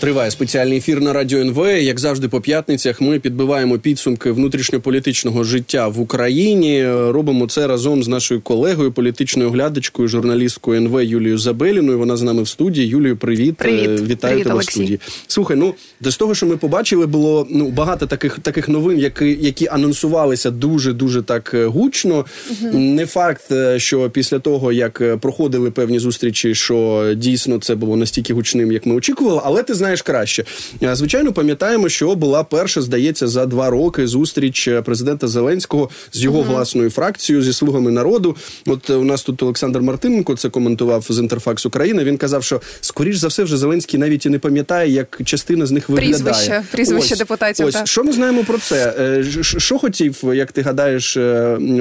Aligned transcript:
Триває 0.00 0.30
спеціальний 0.30 0.78
ефір 0.78 1.00
на 1.00 1.12
радіо 1.12 1.40
НВ. 1.40 1.66
Як 1.66 2.00
завжди, 2.00 2.28
по 2.28 2.40
п'ятницях 2.40 3.00
ми 3.00 3.18
підбиваємо 3.18 3.78
підсумки 3.78 4.30
внутрішньополітичного 4.30 5.44
життя 5.44 5.88
в 5.88 6.00
Україні. 6.00 6.88
Робимо 6.88 7.46
це 7.46 7.66
разом 7.66 8.02
з 8.02 8.08
нашою 8.08 8.40
колегою, 8.40 8.92
політичною 8.92 9.50
глядачкою, 9.50 10.08
журналісткою 10.08 10.80
НВ 10.80 11.02
Юлією 11.02 11.38
Забеліною. 11.38 11.98
Вона 11.98 12.16
з 12.16 12.22
нами 12.22 12.42
в 12.42 12.48
студії. 12.48 12.88
Юлію, 12.88 13.16
привіт, 13.16 13.56
привіт. 13.56 14.00
Вітаю 14.00 14.18
привіт, 14.18 14.42
тебе 14.42 14.54
Олексій. 14.54 14.70
в 14.70 14.72
студії. 14.72 15.00
Слухай, 15.26 15.56
ну 15.56 15.74
з 16.00 16.16
того, 16.16 16.34
що 16.34 16.46
ми 16.46 16.56
побачили, 16.56 17.06
було 17.06 17.46
ну 17.50 17.68
багато 17.68 18.06
таких 18.06 18.38
таких 18.38 18.68
новин, 18.68 18.98
які 18.98 19.38
які 19.40 19.66
анонсувалися 19.66 20.50
дуже 20.50 20.92
дуже 20.92 21.22
так 21.22 21.54
е, 21.54 21.66
гучно. 21.66 22.24
Угу. 22.50 22.78
Не 22.78 23.06
факт, 23.06 23.52
е, 23.52 23.78
що 23.78 24.10
після 24.10 24.38
того 24.38 24.72
як 24.72 25.00
е, 25.00 25.16
проходили 25.16 25.70
певні 25.70 25.98
зустрічі, 25.98 26.54
що 26.54 27.06
дійсно 27.16 27.58
це 27.58 27.74
було 27.74 27.96
настільки 27.96 28.34
гучним, 28.34 28.72
як 28.72 28.86
ми 28.86 28.94
очікували, 28.94 29.40
але 29.44 29.62
ти 29.62 29.74
знаєш 29.74 29.89
знаєш 29.90 30.02
краще. 30.02 30.44
Звичайно, 30.92 31.32
пам'ятаємо, 31.32 31.88
що 31.88 32.14
була 32.14 32.44
перша, 32.44 32.82
здається, 32.82 33.28
за 33.28 33.46
два 33.46 33.70
роки 33.70 34.06
зустріч 34.06 34.68
е, 34.68 34.82
президента 34.82 35.28
Зеленського 35.28 35.90
з 36.12 36.22
його 36.22 36.40
uh-huh. 36.40 36.46
власною 36.46 36.90
фракцією 36.90 37.42
зі 37.42 37.52
слугами 37.52 37.90
народу. 37.90 38.36
От 38.66 38.90
е, 38.90 38.94
у 38.94 39.04
нас 39.04 39.22
тут 39.22 39.42
Олександр 39.42 39.80
Мартиненко 39.80 40.36
це 40.36 40.48
коментував 40.48 41.06
з 41.08 41.18
Інтерфакс 41.18 41.66
України. 41.66 42.04
Він 42.04 42.16
казав, 42.16 42.44
що 42.44 42.60
скоріш 42.80 43.16
за 43.16 43.28
все 43.28 43.44
вже 43.44 43.56
Зеленський 43.56 44.00
навіть 44.00 44.26
і 44.26 44.28
не 44.28 44.38
пам'ятає, 44.38 44.90
як 44.92 45.20
частина 45.24 45.66
з 45.66 45.70
них 45.70 45.88
виглядає. 45.88 46.22
Прізвище, 46.22 46.62
прізвище 46.72 47.14
ось, 47.14 47.18
депутатів. 47.18 47.66
Ось 47.66 47.74
так. 47.74 47.86
що 47.86 48.04
ми 48.04 48.12
знаємо 48.12 48.44
про 48.44 48.58
це? 48.58 48.94
Е, 48.98 49.42
що 49.42 49.78
хотів, 49.78 50.22
як 50.34 50.52
ти 50.52 50.62
гадаєш, 50.62 51.18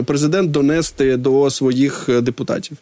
президент 0.06 0.52
донести 0.52 1.18
до 1.18 1.50
своїх 1.50 2.10
депутатів? 2.22 2.78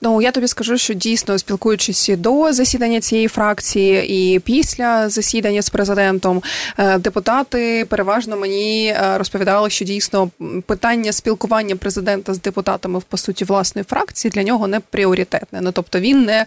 Ну 0.00 0.22
я 0.22 0.32
тобі 0.32 0.48
скажу, 0.48 0.78
що 0.78 0.94
дійсно 0.94 1.38
спілкуючись 1.38 2.10
до 2.18 2.52
засідання 2.52 3.00
цієї 3.00 3.28
фракції 3.28 4.08
і 4.08 4.38
після 4.38 4.67
після 4.68 5.08
засідання 5.08 5.62
з 5.62 5.70
президентом 5.70 6.42
е, 6.78 6.98
депутати 6.98 7.86
переважно 7.88 8.36
мені 8.36 8.86
е, 8.86 9.18
розповідали, 9.18 9.70
що 9.70 9.84
дійсно 9.84 10.30
питання 10.66 11.12
спілкування 11.12 11.76
президента 11.76 12.34
з 12.34 12.40
депутатами 12.40 12.98
в 12.98 13.02
по 13.02 13.16
суті 13.16 13.44
власної 13.44 13.84
фракції 13.84 14.30
для 14.30 14.42
нього 14.42 14.66
не 14.66 14.80
пріоритетне. 14.80 15.60
Ну 15.62 15.72
тобто 15.72 16.00
він 16.00 16.24
не 16.24 16.46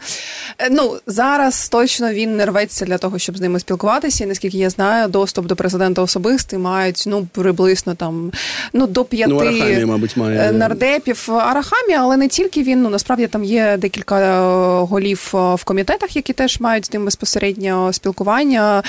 е, 0.60 0.70
ну 0.72 0.98
зараз 1.08 1.70
точно 1.70 2.14
він 2.14 2.36
не 2.38 2.46
рветься 2.46 2.86
для 2.86 2.98
того, 2.98 3.20
щоб 3.20 3.38
з 3.38 3.42
ними 3.42 3.60
спілкуватися. 3.60 4.24
І 4.24 4.28
наскільки 4.28 4.58
я 4.58 4.70
знаю, 4.70 5.08
доступ 5.08 5.46
до 5.46 5.56
президента 5.56 6.02
особистий 6.02 6.60
мають 6.60 7.04
ну 7.08 7.28
приблизно 7.32 7.96
там 7.96 8.32
ну 8.74 8.88
до 8.88 9.06
п'яти 9.06 9.34
ну, 9.34 9.40
Арахамія, 9.40 9.86
мабуть, 9.86 10.18
має 10.18 10.52
нардепів 10.52 11.32
Арахамія, 11.32 12.02
але 12.02 12.18
не 12.18 12.28
тільки 12.28 12.64
він. 12.64 12.82
Ну 12.82 12.90
насправді 12.90 13.28
там 13.28 13.44
є 13.44 13.78
декілька 13.78 14.42
голів 14.80 15.30
в 15.34 15.64
комітетах, 15.64 16.16
які 16.16 16.34
теж 16.34 16.60
мають 16.60 16.86
з 16.86 16.94
ним 16.94 17.06
безпосередньо 17.06 17.94
спілкування 17.94 18.11
спілкування. 18.12 18.84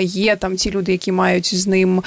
Є 0.00 0.36
там 0.36 0.56
ті 0.56 0.70
люди, 0.70 0.92
які 0.92 1.12
мають 1.12 1.54
з 1.54 1.66
ним 1.66 2.02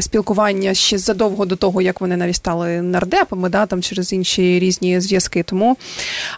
спілкування 0.00 0.74
ще 0.74 0.98
задовго 0.98 1.46
до 1.46 1.56
того, 1.56 1.82
як 1.82 2.00
вони 2.00 2.16
навіть 2.16 2.36
стали 2.36 2.82
нардепами, 2.82 3.48
да, 3.48 3.66
там 3.66 3.82
через 3.82 4.12
інші 4.12 4.58
різні 4.58 5.00
зв'язки. 5.00 5.42
Тому 5.42 5.76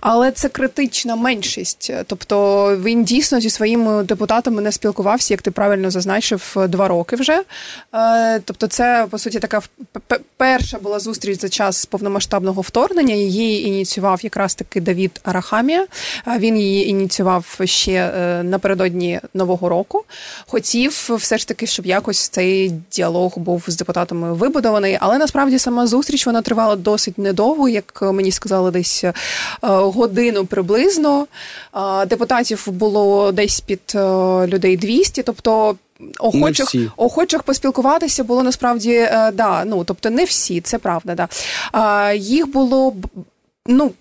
але 0.01 0.31
це 0.31 0.49
критична 0.49 1.17
меншість. 1.17 1.93
Тобто 2.07 2.37
він 2.85 3.05
дійсно 3.05 3.41
зі 3.41 3.51
своїми 3.51 4.03
депутатами 4.03 4.63
не 4.63 4.73
спілкувався, 4.73 5.35
як 5.35 5.43
ти 5.43 5.51
правильно 5.51 5.91
зазначив, 5.91 6.57
два 6.69 6.89
роки 6.89 7.17
вже. 7.17 7.43
Тобто, 8.45 8.67
це 8.67 9.07
по 9.11 9.19
суті 9.19 9.39
така 9.39 9.63
перша 10.37 10.79
була 10.79 10.99
зустріч 10.99 11.41
за 11.41 11.49
час 11.49 11.87
повномасштабного 11.87 12.63
вторгнення. 12.63 13.15
Її 13.15 13.69
ініціював 13.69 14.21
якраз 14.23 14.55
таки 14.55 14.81
Давід 14.81 15.21
Арахамія. 15.25 15.87
Він 16.39 16.59
її 16.59 16.89
ініціював 16.89 17.61
ще 17.65 17.93
е, 17.93 18.43
напередодні 18.43 19.21
нового 19.35 19.64
року. 19.69 20.05
Хотів 20.47 21.11
все 21.11 21.39
ж 21.39 21.49
таки, 21.49 21.67
щоб 21.67 21.87
якось 21.87 22.29
цей 22.29 22.73
діалог 22.93 23.39
був 23.39 23.65
з 23.67 23.77
депутатами 23.77 24.33
вибудований. 24.33 24.99
Але 25.01 25.19
насправді 25.19 25.59
сама 25.59 25.87
зустріч 25.87 26.27
вона 26.27 26.43
тривала 26.43 26.77
досить 26.77 27.19
недовго, 27.19 27.69
як 27.69 28.03
мені 28.03 28.33
сказали, 28.33 28.71
десь 28.71 29.05
е, 29.05 29.13
годину 29.63 30.47
приблизно. 30.47 31.27
Депутатів 32.07 32.65
було 32.67 33.33
десь 33.33 33.61
під 33.61 33.81
е, 33.95 33.99
людей 34.47 34.77
200, 34.77 35.23
тобто. 35.23 35.77
Охочих 36.19 36.75
охочих 36.97 37.43
поспілкуватися 37.43 38.25
було 38.25 38.43
насправді 38.43 38.93
е, 38.93 39.31
да. 39.35 39.65
Ну 39.65 39.85
тобто 39.85 40.11
не 40.11 40.25
всі, 40.25 40.61
це 40.61 40.79
правда. 40.79 41.15
Да. 41.15 42.13
Їх 42.13 42.49
було 42.49 42.95
ну 43.67 43.93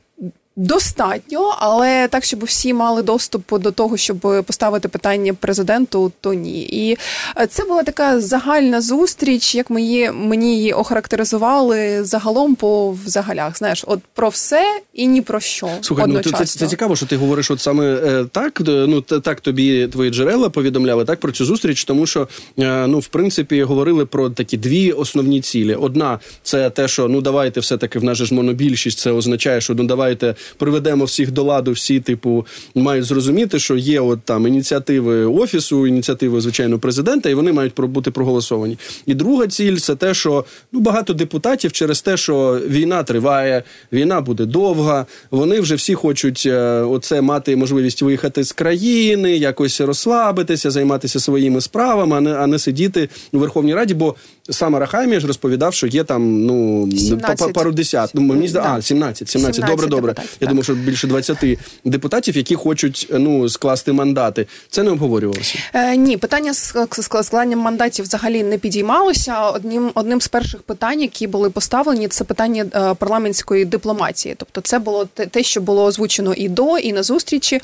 Достатньо, 0.56 1.56
але 1.60 2.08
так, 2.08 2.24
щоб 2.24 2.44
всі 2.44 2.74
мали 2.74 3.04
доступ 3.04 3.60
до 3.60 3.72
того, 3.72 3.98
щоб 3.98 4.44
поставити 4.46 4.88
питання 4.88 5.34
президенту, 5.34 6.12
то 6.22 6.34
ні. 6.34 6.64
І 6.64 6.98
е, 7.38 7.48
це 7.48 7.64
була 7.64 7.84
така 7.84 8.20
загальна 8.22 8.82
зустріч, 8.82 9.56
як 9.56 9.70
ми 9.70 9.82
її, 9.82 10.12
мені 10.12 10.56
її 10.58 10.74
охарактеризували 10.74 12.04
загалом 12.04 12.56
по 12.56 12.92
взагалях. 13.06 13.58
Знаєш, 13.58 13.84
от 13.88 14.00
про 14.14 14.30
все 14.30 14.82
і 14.94 15.08
ні 15.08 15.22
про 15.22 15.40
що. 15.40 15.70
Слухай, 15.82 16.06
ну 16.08 16.22
це, 16.22 16.46
це 16.46 16.68
цікаво, 16.68 16.96
що 16.96 17.06
ти 17.06 17.18
говориш, 17.18 17.52
от 17.52 17.62
саме 17.62 17.86
е, 17.86 18.26
так. 18.32 18.62
Ну 18.66 19.02
так 19.02 19.42
тобі 19.42 19.88
твої 19.88 20.12
джерела 20.12 20.50
повідомляли 20.50 21.06
так 21.06 21.20
про 21.20 21.32
цю 21.32 21.46
зустріч, 21.46 21.84
тому 21.86 22.06
що 22.06 22.28
е, 22.60 22.88
ну 22.88 23.00
в 23.00 23.08
принципі 23.08 23.64
говорили 23.64 24.06
про 24.06 24.30
такі 24.30 24.58
дві 24.58 24.92
основні 24.92 25.42
цілі. 25.42 25.76
Одна 25.76 26.20
це 26.44 26.70
те, 26.70 26.88
що 26.88 27.08
ну 27.08 27.22
давайте 27.22 27.60
все 27.60 27.78
таки 27.78 28.00
в 28.00 28.04
нас 28.04 28.18
же 28.18 28.26
ж 28.26 28.34
монобільшість. 28.34 29.00
Це 29.00 29.12
означає, 29.12 29.62
що 29.62 29.74
ну 29.74 29.84
давайте 29.84 30.36
приведемо 30.58 31.06
всіх 31.06 31.32
до 31.32 31.44
ладу, 31.44 31.72
всі 31.72 32.00
типу 32.00 32.46
мають 32.76 33.06
зрозуміти, 33.06 33.60
що 33.60 33.76
є 33.76 34.00
от 34.00 34.20
там 34.22 34.48
ініціативи 34.48 35.26
офісу, 35.26 35.88
ініціативи 35.88 36.42
звичайно 36.42 36.80
президента, 36.80 37.30
і 37.30 37.34
вони 37.34 37.54
мають 37.54 37.74
бути 37.78 38.12
проголосовані. 38.12 38.78
І 39.06 39.14
друга 39.14 39.48
ціль 39.48 39.76
це 39.76 39.96
те, 39.96 40.14
що 40.14 40.46
ну 40.72 40.80
багато 40.80 41.14
депутатів 41.14 41.72
через 41.72 42.02
те, 42.02 42.18
що 42.18 42.62
війна 42.68 43.04
триває, 43.04 43.64
війна 43.94 44.22
буде 44.22 44.46
довга. 44.46 45.06
Вони 45.32 45.60
вже 45.60 45.76
всі 45.76 45.96
хочуть 45.96 46.44
е, 46.46 46.82
оце 46.82 47.22
мати 47.22 47.56
можливість 47.56 48.02
виїхати 48.02 48.44
з 48.44 48.52
країни, 48.52 49.38
якось 49.38 49.82
розслабитися, 49.82 50.72
займатися 50.72 51.20
своїми 51.20 51.62
справами, 51.62 52.18
а 52.18 52.22
не 52.22 52.34
а 52.34 52.48
не 52.48 52.60
сидіти 52.60 53.10
у 53.32 53.40
Верховній 53.40 53.76
Раді. 53.76 53.94
Бо 53.94 54.16
сам 54.50 54.76
Арахамія 54.76 55.20
ж 55.20 55.28
розповідав, 55.28 55.74
що 55.74 55.88
є 55.88 56.04
там 56.04 56.46
ну 56.46 56.90
17. 56.92 57.54
пару 57.54 57.72
десят. 57.72 58.10
Ну 58.14 58.22
мені 58.22 58.50
да. 58.50 58.76
а 58.78 58.82
17, 58.82 59.30
17. 59.30 59.56
17 59.56 59.72
добре, 59.72 59.88
добре. 59.88 60.14
Депутатів, 60.14 60.38
Я 60.42 60.48
думаю, 60.48 60.64
що 60.64 60.74
більше 60.74 61.08
20 61.08 61.60
депутатів, 61.86 62.38
які 62.38 62.56
хочуть 62.56 63.08
ну 63.12 63.50
скласти 63.50 63.94
мандати. 63.94 64.48
Це 64.70 64.84
не 64.84 64.92
обговорювалося. 64.92 65.60
Е, 65.74 65.98
Ні, 65.98 66.18
питання 66.18 66.54
з 66.54 66.76
складанням 67.02 67.60
мандатів 67.60 68.06
взагалі 68.06 68.44
не 68.44 68.58
підіймалося. 68.58 69.50
Одним 69.50 69.92
одним 69.96 70.22
з 70.22 70.28
перших 70.28 70.62
питань, 70.62 71.02
які 71.02 71.28
були 71.28 71.50
поставлені, 71.50 72.08
це 72.08 72.24
питання 72.24 72.66
е, 72.76 72.94
парламентської 72.94 73.66
дипломатії. 73.66 74.36
Тобто, 74.38 74.62
це 74.62 74.80
було 74.80 75.06
те, 75.06 75.44
що 75.44 75.62
було 75.62 75.86
озвучено 75.86 76.34
і 76.34 76.50
до, 76.50 76.78
і 76.78 76.94
на 76.94 77.04
зустрічі 77.04 77.62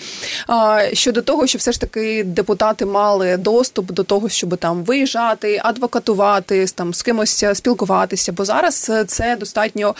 щодо 0.93 1.21
того, 1.21 1.47
що 1.47 1.57
все 1.57 1.71
ж 1.71 1.81
таки 1.81 2.23
депутати 2.23 2.85
мали 2.85 3.37
доступ 3.37 3.91
до 3.91 4.03
того, 4.03 4.29
щоб 4.29 4.57
там 4.57 4.83
виїжджати, 4.83 5.61
адвокатувати, 5.63 6.67
там 6.71 6.93
з 6.93 7.01
кимось 7.01 7.45
спілкуватися. 7.53 8.31
Бо 8.31 8.45
зараз 8.45 8.91
це 9.07 9.35
достатньо 9.35 9.95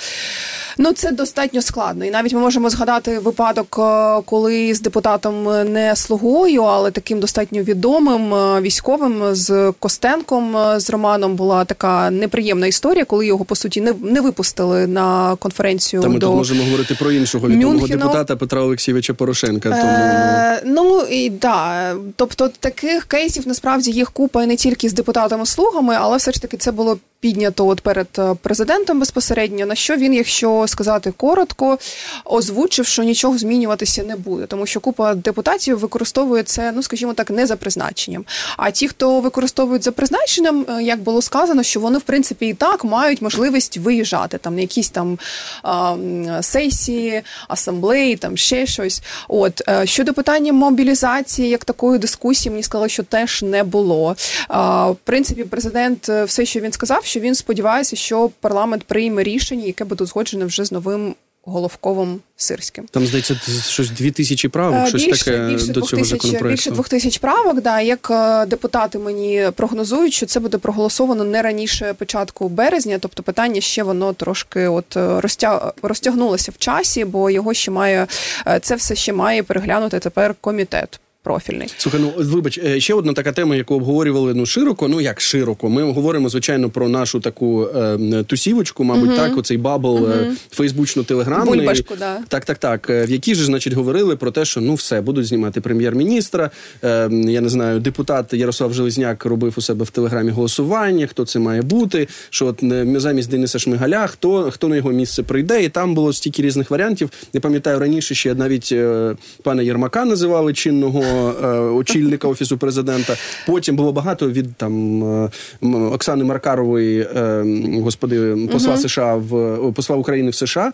ну 0.78 0.92
це 0.92 1.12
достатньо 1.12 1.62
складно, 1.62 2.06
і 2.06 2.12
навіть 2.12 2.34
ми 2.34 2.40
можемо 2.40 2.70
згадати 2.70 3.20
випадок, 3.20 3.80
е, 3.80 4.22
коли 4.26 4.74
з 4.74 4.82
депутатом 4.82 5.44
не 5.74 5.96
слугою, 5.96 6.62
але 6.62 6.92
таким 6.92 7.20
достатньо 7.20 7.62
відомим 7.62 8.34
е, 8.34 8.62
військовим 8.62 9.36
з 9.36 9.74
Костенком 9.80 10.58
е, 10.58 10.80
з 10.80 10.90
Романом 10.90 11.36
була 11.36 11.66
така 11.66 12.12
неприємна 12.12 12.68
історія, 12.68 13.06
коли 13.06 13.28
його 13.28 13.46
по 13.46 13.56
суті 13.56 13.82
не 13.82 13.94
не 14.02 14.22
випустили 14.22 14.88
на 14.88 15.36
конференцію. 15.36 16.02
Та 16.02 16.10
ми 16.10 16.20
до 16.20 16.28
тут 16.28 16.36
можемо 16.36 16.64
говорити 16.64 16.96
про 17.00 17.12
іншого 17.12 17.48
відомого 17.48 17.74
Мюнхена. 17.74 17.98
депутата 17.98 18.36
Петра 18.36 18.62
Олексійовича 18.62 19.14
Порошенка. 19.14 19.70
Тому 19.70 19.84
е, 19.84 20.62
ну 20.66 21.02
і 21.02 21.30
да, 21.30 21.96
тобто 22.16 22.50
таких 22.60 23.06
кейсів 23.06 23.48
насправді 23.48 23.92
їх 23.92 24.12
купа 24.12 24.46
не 24.46 24.56
тільки 24.56 24.90
з 24.90 24.94
депутатами-слугами, 24.94 25.98
але 26.00 26.18
все 26.18 26.32
ж 26.32 26.42
таки 26.42 26.58
це 26.60 26.72
було 26.72 26.98
піднято 27.20 27.68
от 27.68 27.82
перед 27.82 28.08
президентом 28.42 29.00
безпосередньо. 29.00 29.66
На 29.66 29.76
що 29.76 29.96
він, 29.96 30.14
якщо 30.14 30.66
сказати 30.68 31.14
коротко, 31.18 31.78
озвучив, 32.26 32.86
що 32.86 33.04
нічого 33.04 33.38
змінюватися 33.38 34.04
не 34.04 34.16
буде, 34.16 34.46
тому 34.46 34.66
що 34.66 34.80
купа 34.80 35.14
депутатів 35.14 35.80
використовує 35.80 36.44
це, 36.44 36.72
ну 36.72 36.84
скажімо 36.84 37.14
так, 37.14 37.30
не 37.30 37.48
за 37.48 37.56
призначенням. 37.56 38.26
А 38.58 38.72
ті, 38.72 38.88
хто 38.88 39.20
використовують 39.20 39.84
за 39.84 39.92
призначенням, 39.92 40.66
е, 40.70 40.84
як 40.84 41.00
було 41.00 41.22
сказано, 41.22 41.64
що 41.64 41.80
вони 41.80 41.98
в 41.98 42.02
принципі 42.02 42.48
і 42.48 42.54
так 42.54 42.84
мають 42.84 43.22
можливість 43.22 43.78
виїжджати 43.78 44.38
там 44.38 44.56
на 44.56 44.62
якісь 44.62 44.90
там 44.90 45.20
а, 45.64 45.96
сесії, 46.42 47.22
асамблеї, 47.48 48.16
там 48.16 48.38
ще 48.38 48.66
щось. 48.66 49.02
От 49.28 49.62
е, 49.70 49.86
щодо 49.86 50.14
питання 50.14 50.54
мобілізації, 50.54 51.50
як 51.50 51.66
такої 51.66 52.00
дискусії, 52.00 52.52
мені 52.52 52.64
сказали, 52.64 52.90
що 52.90 53.04
теж 53.04 53.44
не 53.44 53.64
було. 53.64 54.16
А, 54.48 54.90
В 54.90 54.98
принципі, 55.04 55.44
президент 55.44 56.10
все, 56.10 56.46
що 56.50 56.60
він 56.60 56.72
сказав, 56.72 57.06
що 57.06 57.20
він 57.20 57.36
сподівається, 57.36 57.96
що 57.96 58.30
парламент 58.40 58.84
прийме 58.84 59.24
рішення, 59.24 59.66
яке 59.66 59.86
буде 59.86 60.04
узгоджене 60.04 60.46
вже 60.46 60.66
з 60.66 60.72
новим 60.72 61.16
Головковим 61.44 62.20
Сирським. 62.38 62.86
Там 62.92 63.08
здається 63.08 63.36
щось 63.68 63.90
дві 63.90 64.12
тисячі 64.12 64.48
правок, 64.48 64.88
щось 64.88 65.06
більше, 65.06 65.26
таке 65.26 65.48
більше 65.48 65.68
до 65.68 65.82
цього 65.82 66.02
тисяч, 66.02 66.22
законопроекту. 66.22 66.50
Більше 66.50 66.72
двох 66.72 66.90
тисяч 66.90 67.18
правок. 67.18 67.62
Да, 67.62 67.82
як 67.82 68.08
е, 68.12 68.46
депутати 68.46 69.00
мені 69.00 69.50
прогнозують, 69.56 70.14
що 70.14 70.26
це 70.26 70.40
буде 70.40 70.58
проголосовано 70.58 71.24
не 71.24 71.42
раніше 71.42 71.94
початку 71.94 72.50
березня, 72.50 73.00
тобто 73.00 73.24
питання 73.24 73.62
ще 73.62 73.84
воно 73.84 74.14
трошки 74.14 74.68
от 74.68 74.98
е, 74.98 75.22
розтяг, 75.22 75.74
розтягнулося 75.82 76.52
в 76.52 76.58
часі, 76.58 77.06
бо 77.06 77.30
його 77.30 77.54
ще 77.54 77.72
має 77.72 78.08
е, 78.48 78.60
це 78.60 78.76
все 78.76 78.96
ще 78.96 79.14
має 79.14 79.44
переглянути 79.44 80.00
тепер 80.00 80.36
комітет 80.42 81.00
профільний. 81.24 81.68
Слухай, 81.78 82.02
ну 82.02 82.14
вибач, 82.18 82.58
е, 82.58 82.80
ще 82.80 82.94
одна 82.94 83.14
така 83.14 83.32
тема, 83.32 83.56
яку 83.56 83.76
обговорювали 83.76 84.34
ну 84.34 84.46
широко. 84.46 84.88
Ну 84.88 85.02
як 85.02 85.22
широко. 85.22 85.70
Ми 85.70 85.92
говоримо 85.92 86.30
звичайно 86.30 86.70
про 86.70 86.90
нашу 86.90 87.20
таку 87.20 87.68
е, 87.68 88.24
тусівочку, 88.28 88.84
мабуть, 88.84 89.10
е 89.10 89.16
так 89.16 89.38
оцей 89.38 89.58
bubble 89.58 89.98
е 89.98 90.32
фейсбучно-телеграмний. 90.58 91.46
Бульбашку, 91.46 91.96
да. 92.00 92.18
Так, 92.28 92.46
так, 92.46 92.58
так. 92.58 92.90
Е, 92.90 93.06
в 93.06 93.10
якій 93.12 93.36
ж, 93.36 93.46
значить, 93.46 93.74
говорили 93.74 94.16
про 94.16 94.32
те, 94.32 94.46
що 94.46 94.62
ну 94.62 94.74
все 94.74 95.02
будуть 95.02 95.26
знімати 95.26 95.62
прем'єр-міністра. 95.62 96.52
Е, 96.84 97.10
я 97.12 97.42
не 97.42 97.50
знаю, 97.50 97.80
депутат 97.80 98.34
Ярослав 98.34 98.74
Железняк 98.74 99.26
робив 99.26 99.54
у 99.58 99.62
себе 99.62 99.86
в 99.86 99.90
телеграмі 99.90 100.32
голосування. 100.32 101.08
Хто 101.08 101.26
це 101.26 101.40
має 101.40 101.62
бути? 101.62 102.08
Що 102.30 102.46
от 102.46 102.64
замість 103.02 103.30
Дениса 103.30 103.60
Шмигаля, 103.60 104.08
хто 104.08 104.52
хто 104.52 104.68
на 104.68 104.76
його 104.76 104.92
місце 104.92 105.24
прийде, 105.24 105.64
і 105.64 105.70
там 105.70 105.96
було 105.96 106.14
стільки 106.14 106.42
різних 106.42 106.72
варіантів. 106.72 107.10
Не 107.34 107.40
пам'ятаю 107.40 107.80
раніше 107.80 108.16
ще 108.16 108.36
навіть 108.36 108.70
е, 108.72 109.16
пана 109.44 109.62
Єрмака 109.62 110.06
називали 110.06 110.54
чинного. 110.54 111.09
Е, 111.10 111.48
очільника 111.58 112.28
офісу 112.28 112.58
президента. 112.58 113.16
Потім 113.48 113.76
було 113.76 113.92
багато 113.92 114.30
від 114.30 114.56
там 114.56 115.04
е, 115.24 115.30
Оксани 115.68 116.24
Маркарової, 116.24 117.02
е, 117.02 117.46
господи, 117.84 118.48
посла 118.52 118.74
угу. 118.74 118.82
США 118.82 119.16
в 119.16 119.74
посла 119.74 119.96
України 119.96 120.30
в 120.30 120.36
США. 120.36 120.74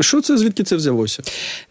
Що 0.00 0.20
це 0.20 0.36
звідки 0.36 0.64
це 0.64 0.76
взялося? 0.76 1.22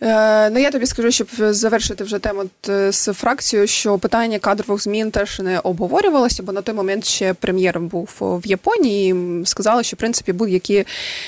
Е, 0.01 0.49
Ну 0.49 0.59
я 0.59 0.71
тобі 0.71 0.85
скажу, 0.85 1.11
щоб 1.11 1.27
завершити 1.39 2.03
вже 2.03 2.19
тему 2.19 2.43
з 2.89 3.13
фракцією, 3.13 3.67
що 3.67 3.97
питання 3.97 4.39
кадрових 4.39 4.83
змін 4.83 5.11
теж 5.11 5.39
не 5.39 5.59
обговорювалося, 5.59 6.43
бо 6.43 6.51
на 6.51 6.61
той 6.61 6.75
момент 6.75 7.05
ще 7.05 7.33
прем'єр 7.33 7.79
був 7.79 8.09
в 8.19 8.47
Японії. 8.47 9.15
і 9.41 9.45
Сказали, 9.45 9.83
що 9.83 9.95
в 9.95 9.99
принципі 9.99 10.33
будь-які 10.33 10.85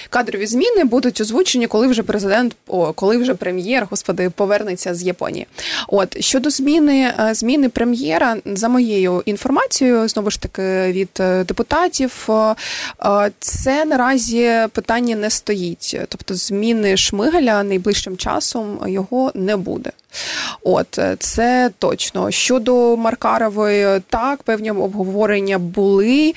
кадрові 0.10 0.48
зміни 0.48 0.84
будуть 0.84 1.22
озвучені, 1.22 1.68
коли 1.68 1.88
вже 1.88 2.04
президент, 2.04 2.56
о, 2.68 2.94
коли 2.94 3.18
вже 3.18 3.34
прем'єр, 3.34 3.88
господи, 3.90 4.30
повернеться 4.30 4.96
з 4.96 5.04
Японії. 5.04 5.48
От 5.88 6.24
щодо 6.24 6.52
зміни 6.63 7.13
е, 7.19 7.33
зміни 7.33 7.69
прем'єра, 7.69 8.38
за 8.45 8.69
моєю 8.69 9.24
інформацією, 9.25 10.07
знову 10.07 10.31
ж 10.31 10.42
таки 10.42 10.92
від 10.92 11.10
е, 11.19 11.44
депутатів, 11.44 12.27
е, 12.30 13.31
це 13.39 13.86
наразі 13.86 14.51
питання 14.71 15.15
не 15.15 15.30
стоїть, 15.30 15.98
тобто 16.10 16.36
зміни 16.36 16.98
Шмигаля 16.98 17.63
найближчим 17.63 18.18
часом 18.18 18.80
його 18.88 19.31
не 19.36 19.57
буде. 19.57 19.92
От 20.62 21.00
це 21.19 21.71
точно 21.80 22.31
щодо 22.31 22.98
Маркарової, 22.98 24.01
так 24.09 24.44
певні 24.44 24.71
обговорення 24.71 25.59
були, 25.59 26.33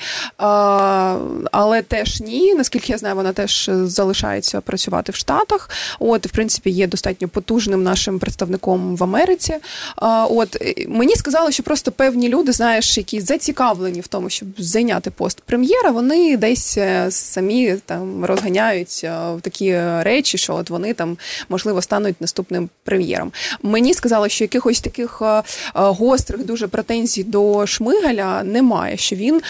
але 1.51 1.81
теж 1.87 2.21
ні. 2.21 2.53
Наскільки 2.53 2.91
я 2.91 2.97
знаю, 2.97 3.15
вона 3.15 3.33
теж 3.33 3.69
залишається 3.73 4.61
працювати 4.61 5.11
в 5.11 5.15
Штатах. 5.15 5.69
От, 5.99 6.25
в 6.25 6.31
принципі, 6.31 6.69
є 6.69 6.87
достатньо 6.87 7.27
потужним 7.27 7.83
нашим 7.83 8.19
представником 8.19 8.95
в 8.95 9.03
Америці. 9.03 9.55
От 10.25 10.57
мені 10.87 11.15
сказали, 11.15 11.51
що 11.51 11.63
просто 11.63 11.91
певні 11.91 12.29
люди, 12.29 12.51
знаєш, 12.51 12.97
які 12.97 13.21
зацікавлені 13.21 14.01
в 14.01 14.07
тому, 14.07 14.29
щоб 14.29 14.47
зайняти 14.57 15.11
пост 15.11 15.41
прем'єра, 15.41 15.91
вони 15.91 16.37
десь 16.37 16.77
е, 16.77 17.07
самі 17.11 17.75
там 17.85 18.25
розганяють 18.25 19.01
е, 19.03 19.19
такі 19.41 19.79
речі, 20.01 20.37
що 20.37 20.55
от 20.55 20.69
вони 20.69 20.93
там 20.93 21.17
можливо 21.49 21.81
стануть 21.81 22.21
наступним 22.21 22.69
прем'єром. 22.83 23.31
Мені 23.63 23.93
сказали, 23.93 24.29
що 24.29 24.43
якихось 24.43 24.81
таких 24.81 25.19
е, 25.21 25.25
е, 25.25 25.43
гострих 25.73 26.45
дуже 26.45 26.67
претензій 26.67 27.23
до 27.23 27.67
Шмигаля 27.67 28.43
немає. 28.43 28.97
Що 28.97 29.15
він 29.15 29.41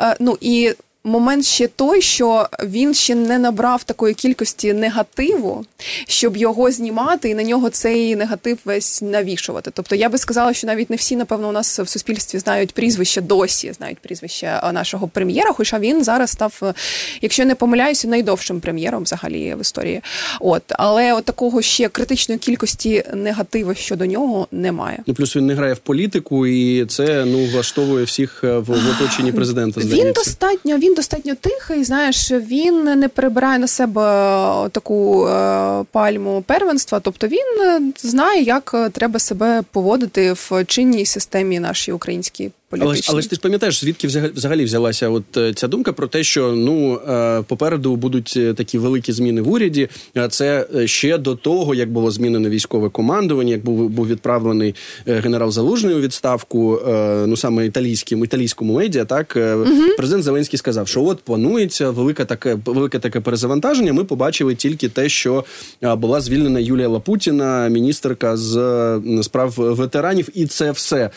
е, 0.00 0.16
ну 0.20 0.38
і 0.40 0.74
момент 1.04 1.44
ще 1.44 1.66
той, 1.66 2.02
що 2.02 2.48
він 2.64 2.94
ще 2.94 3.14
не 3.14 3.38
набрав 3.38 3.84
такої 3.84 4.14
кількості 4.14 4.72
негативу, 4.72 5.64
щоб 6.08 6.36
його 6.36 6.70
знімати 6.70 7.28
і 7.28 7.34
на 7.34 7.42
нього 7.42 7.70
цей 7.70 8.16
негатив 8.16 8.58
весь 8.64 9.02
навішувати. 9.02 9.70
Тобто 9.74 9.94
я 9.94 10.08
би 10.08 10.18
сказала, 10.18 10.54
що 10.54 10.66
навіть 10.66 10.90
не 10.90 10.96
всі, 10.96 11.16
напевно, 11.16 11.48
у 11.48 11.52
нас 11.52 11.78
в 11.78 11.88
суспільстві 11.88 12.38
знають 12.38 12.74
прізвище 12.74 13.20
досі, 13.20 13.72
знають 13.72 13.98
прізвище 13.98 14.60
нашого 14.72 15.08
прем'єра. 15.08 15.52
Хоча 15.52 15.78
він 15.78 16.04
зараз 16.04 16.30
став, 16.30 16.74
якщо 17.22 17.44
не 17.44 17.54
помиляюся, 17.54 18.08
найдовшим 18.08 18.60
прем'єром 18.60 19.02
взагалі 19.02 19.54
в 19.54 19.60
історії. 19.60 20.00
От 20.40 20.62
але 20.68 21.12
от 21.12 21.24
такого 21.24 21.62
ще 21.62 21.88
критичної 21.88 22.38
кількості 22.38 23.04
негативу 23.14 23.74
щодо 23.74 24.06
нього 24.06 24.48
немає. 24.52 24.98
Ну 25.06 25.14
плюс 25.14 25.36
він 25.36 25.46
не 25.46 25.54
грає 25.54 25.74
в 25.74 25.78
політику, 25.78 26.46
і 26.46 26.86
це 26.86 27.24
ну 27.24 27.46
влаштовує 27.46 28.04
всіх 28.04 28.42
в, 28.42 28.60
в 28.60 28.90
оточенні 28.90 29.32
президента. 29.32 29.80
Здається. 29.80 30.06
Він 30.06 30.12
достатньо 30.12 30.78
він 30.78 30.89
він 30.90 30.96
достатньо 30.96 31.34
тихий. 31.34 31.84
Знаєш, 31.84 32.30
він 32.30 32.84
не 32.84 33.08
перебирає 33.08 33.58
на 33.58 33.66
себе 33.66 34.02
е, 34.02 34.68
таку 34.68 35.26
е, 35.26 35.84
пальму 35.92 36.44
первенства. 36.46 37.00
Тобто 37.00 37.26
він 37.26 37.60
е, 37.60 37.80
знає, 37.98 38.42
як 38.42 38.90
треба 38.92 39.18
себе 39.18 39.62
поводити 39.72 40.32
в 40.32 40.64
чинній 40.64 41.06
системі 41.06 41.60
нашій 41.60 41.92
українській 41.92 42.50
але 42.70 42.96
але 43.08 43.22
ж 43.22 43.30
ти 43.30 43.36
ж 43.36 43.40
пам'ятаєш, 43.40 43.80
звідки 43.80 44.06
взагалі 44.34 44.64
взялася 44.64 45.08
от 45.08 45.36
е, 45.36 45.52
ця 45.54 45.68
думка 45.68 45.92
про 45.92 46.06
те, 46.06 46.24
що 46.24 46.52
ну 46.52 46.94
е, 46.94 47.42
попереду 47.42 47.96
будуть 47.96 48.34
е, 48.36 48.54
такі 48.54 48.78
великі 48.78 49.12
зміни 49.12 49.42
в 49.42 49.50
уряді. 49.50 49.88
А 50.14 50.28
це 50.28 50.66
ще 50.84 51.18
до 51.18 51.34
того, 51.34 51.74
як 51.74 51.92
було 51.92 52.10
змінено 52.10 52.48
військове 52.48 52.88
командування, 52.88 53.52
як 53.52 53.64
був 53.64 53.90
був 53.90 54.06
відправлений 54.06 54.74
генерал 55.06 55.50
Залужний 55.50 55.94
у 55.94 56.00
відставку. 56.00 56.80
Ну 57.26 57.36
саме 57.36 57.66
італійським 57.66 58.24
італійському 58.24 58.74
медіа, 58.74 59.04
так 59.04 59.38
угу. 59.56 59.82
президент 59.96 60.24
Зеленський 60.24 60.58
сказав, 60.58 60.88
що 60.88 61.04
от 61.04 61.20
планується 61.20 61.90
велике 61.90 62.24
таке 62.24 62.58
велике 62.66 62.98
таке 62.98 63.20
перезавантаження. 63.20 63.92
Ми 63.92 64.04
побачили 64.04 64.54
тільки 64.54 64.88
те, 64.88 65.08
що 65.08 65.44
була 65.82 66.20
звільнена 66.20 66.60
Юлія 66.60 66.88
Лапутіна, 66.88 67.68
міністерка 67.68 68.36
з 68.36 69.00
справ 69.22 69.54
ветеранів, 69.56 70.28
і 70.34 70.46
це 70.46 70.70
все 70.70 71.10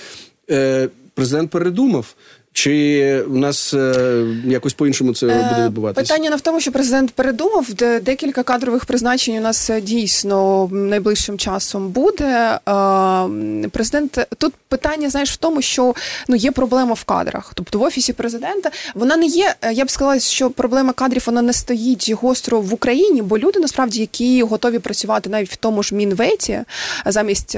президент 1.13 1.51
передумав. 1.51 2.15
Чи 2.53 3.21
у 3.21 3.37
нас 3.37 3.73
е, 3.73 4.25
якось 4.45 4.73
по 4.73 4.87
іншому 4.87 5.13
це 5.13 5.25
буде 5.25 5.55
е, 5.59 5.65
відбуватися? 5.65 6.13
Питання 6.13 6.29
не 6.29 6.35
в 6.35 6.41
тому, 6.41 6.59
що 6.59 6.71
президент 6.71 7.11
передумав. 7.11 7.67
Декілька 8.01 8.43
кадрових 8.43 8.85
призначень 8.85 9.37
у 9.37 9.41
нас 9.41 9.69
е, 9.69 9.81
дійсно 9.81 10.69
найближчим 10.71 11.37
часом 11.37 11.89
буде. 11.89 12.59
Е, 12.69 13.69
президент 13.69 14.27
тут 14.37 14.53
питання, 14.67 15.09
знаєш, 15.09 15.31
в 15.31 15.37
тому, 15.37 15.61
що 15.61 15.93
ну 16.27 16.35
є 16.35 16.51
проблема 16.51 16.93
в 16.93 17.03
кадрах. 17.03 17.51
Тобто 17.55 17.79
в 17.79 17.81
офісі 17.81 18.13
президента 18.13 18.71
вона 18.95 19.17
не 19.17 19.25
є. 19.25 19.55
Е, 19.61 19.73
я 19.73 19.85
б 19.85 19.91
сказала, 19.91 20.19
що 20.19 20.49
проблема 20.49 20.93
кадрів 20.93 21.23
вона 21.25 21.41
не 21.41 21.53
стоїть 21.53 22.11
гостро 22.11 22.61
в 22.61 22.73
Україні, 22.73 23.21
бо 23.21 23.37
люди 23.37 23.59
насправді, 23.59 23.99
які 23.99 24.43
готові 24.43 24.79
працювати 24.79 25.29
навіть 25.29 25.49
в 25.49 25.55
тому 25.55 25.83
ж 25.83 25.95
мінветі 25.95 26.59
замість 27.05 27.57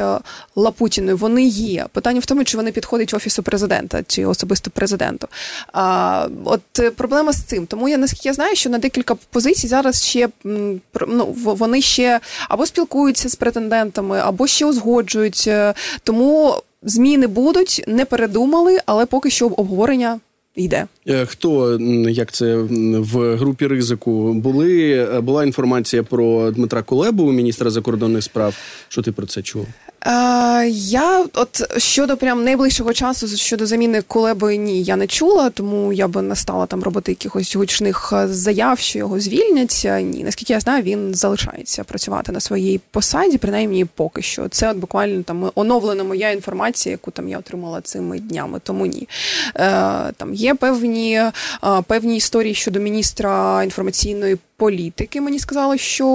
Лапутіної, 0.56 1.18
вони 1.18 1.44
є. 1.46 1.86
Питання 1.92 2.20
в 2.20 2.26
тому, 2.26 2.44
чи 2.44 2.58
вони 2.58 2.72
підходять 2.72 3.14
офісу 3.14 3.44
президента 3.44 4.04
чи 4.08 4.26
особисто 4.26 4.72
президента 4.72 4.85
президенту. 4.86 5.28
А, 5.74 6.28
От 6.46 6.80
е, 6.80 6.92
проблема 6.92 7.34
з 7.34 7.44
цим. 7.44 7.66
Тому 7.66 7.90
я 7.90 7.98
наскільки 7.98 8.30
я 8.30 8.34
знаю, 8.34 8.56
що 8.56 8.70
на 8.70 8.78
декілька 8.78 9.16
позицій 9.16 9.68
зараз 9.68 10.04
ще 10.04 10.30
ну, 11.08 11.36
вони 11.36 11.82
ще 11.82 12.20
або 12.50 12.66
спілкуються 12.66 13.30
з 13.30 13.36
претендентами, 13.36 14.20
або 14.20 14.48
ще 14.48 14.66
узгоджують. 14.66 15.44
Е, 15.48 15.74
тому 16.04 16.56
зміни 16.84 17.28
будуть, 17.28 17.84
не 17.88 18.06
передумали, 18.06 18.78
але 18.86 19.06
поки 19.06 19.30
що 19.30 19.48
обговорення. 19.48 20.20
Йде 20.56 20.86
е, 21.08 21.26
хто 21.26 21.80
як 22.10 22.32
це 22.32 22.56
в 22.56 23.36
групі 23.36 23.68
ризику 23.68 24.34
були 24.34 25.08
була 25.24 25.44
інформація 25.44 26.04
про 26.04 26.52
Дмитра 26.52 26.84
Кулебу, 26.84 27.32
міністра 27.32 27.70
закордонних 27.70 28.24
справ. 28.24 28.56
Що 28.90 29.02
ти 29.02 29.12
про 29.12 29.26
це 29.26 29.42
чув? 29.42 29.68
Е, 30.06 30.68
Я 30.70 31.26
от 31.34 31.82
щодо 31.82 32.18
прям 32.18 32.44
найближчого 32.44 32.94
часу 32.94 33.28
щодо 33.28 33.66
заміни 33.66 34.02
Кулеби, 34.02 34.58
ні, 34.58 34.84
я 34.84 34.96
не 34.96 35.08
чула, 35.08 35.50
тому 35.50 35.94
я 35.94 36.08
би 36.08 36.22
не 36.22 36.36
стала 36.36 36.66
там 36.66 36.84
робити 36.84 37.12
якихось 37.12 37.56
гучних 37.56 38.14
е, 38.14 38.28
заяв, 38.28 38.80
що 38.80 39.00
його 39.00 39.20
звільнять. 39.20 39.82
Е, 39.86 40.02
ні, 40.02 40.24
наскільки 40.24 40.54
я 40.54 40.60
знаю, 40.60 40.84
він 40.84 41.16
залишається 41.16 41.84
працювати 41.84 42.32
на 42.32 42.40
своїй 42.40 42.82
посаді, 42.92 43.38
принаймні 43.38 43.86
поки 43.86 44.22
що. 44.22 44.48
Це 44.48 44.72
от 44.72 44.78
буквально 44.78 45.24
там 45.24 45.52
оновлена 45.56 46.04
моя 46.04 46.32
інформація, 46.32 46.92
яку 46.92 47.12
там 47.12 47.30
я 47.30 47.40
отримала 47.40 47.82
цими 47.82 48.20
днями. 48.20 48.60
Тому 48.64 48.86
ні. 48.86 49.08
Там 50.18 50.34
є 50.34 50.56
певні, 50.56 51.22
певні 51.88 52.18
історії 52.18 52.54
щодо 52.54 52.80
міністра 52.80 53.64
інформаційної 53.64 54.38
політики. 54.58 55.22
Мені 55.22 55.40
сказали, 55.40 55.78
що 55.78 56.06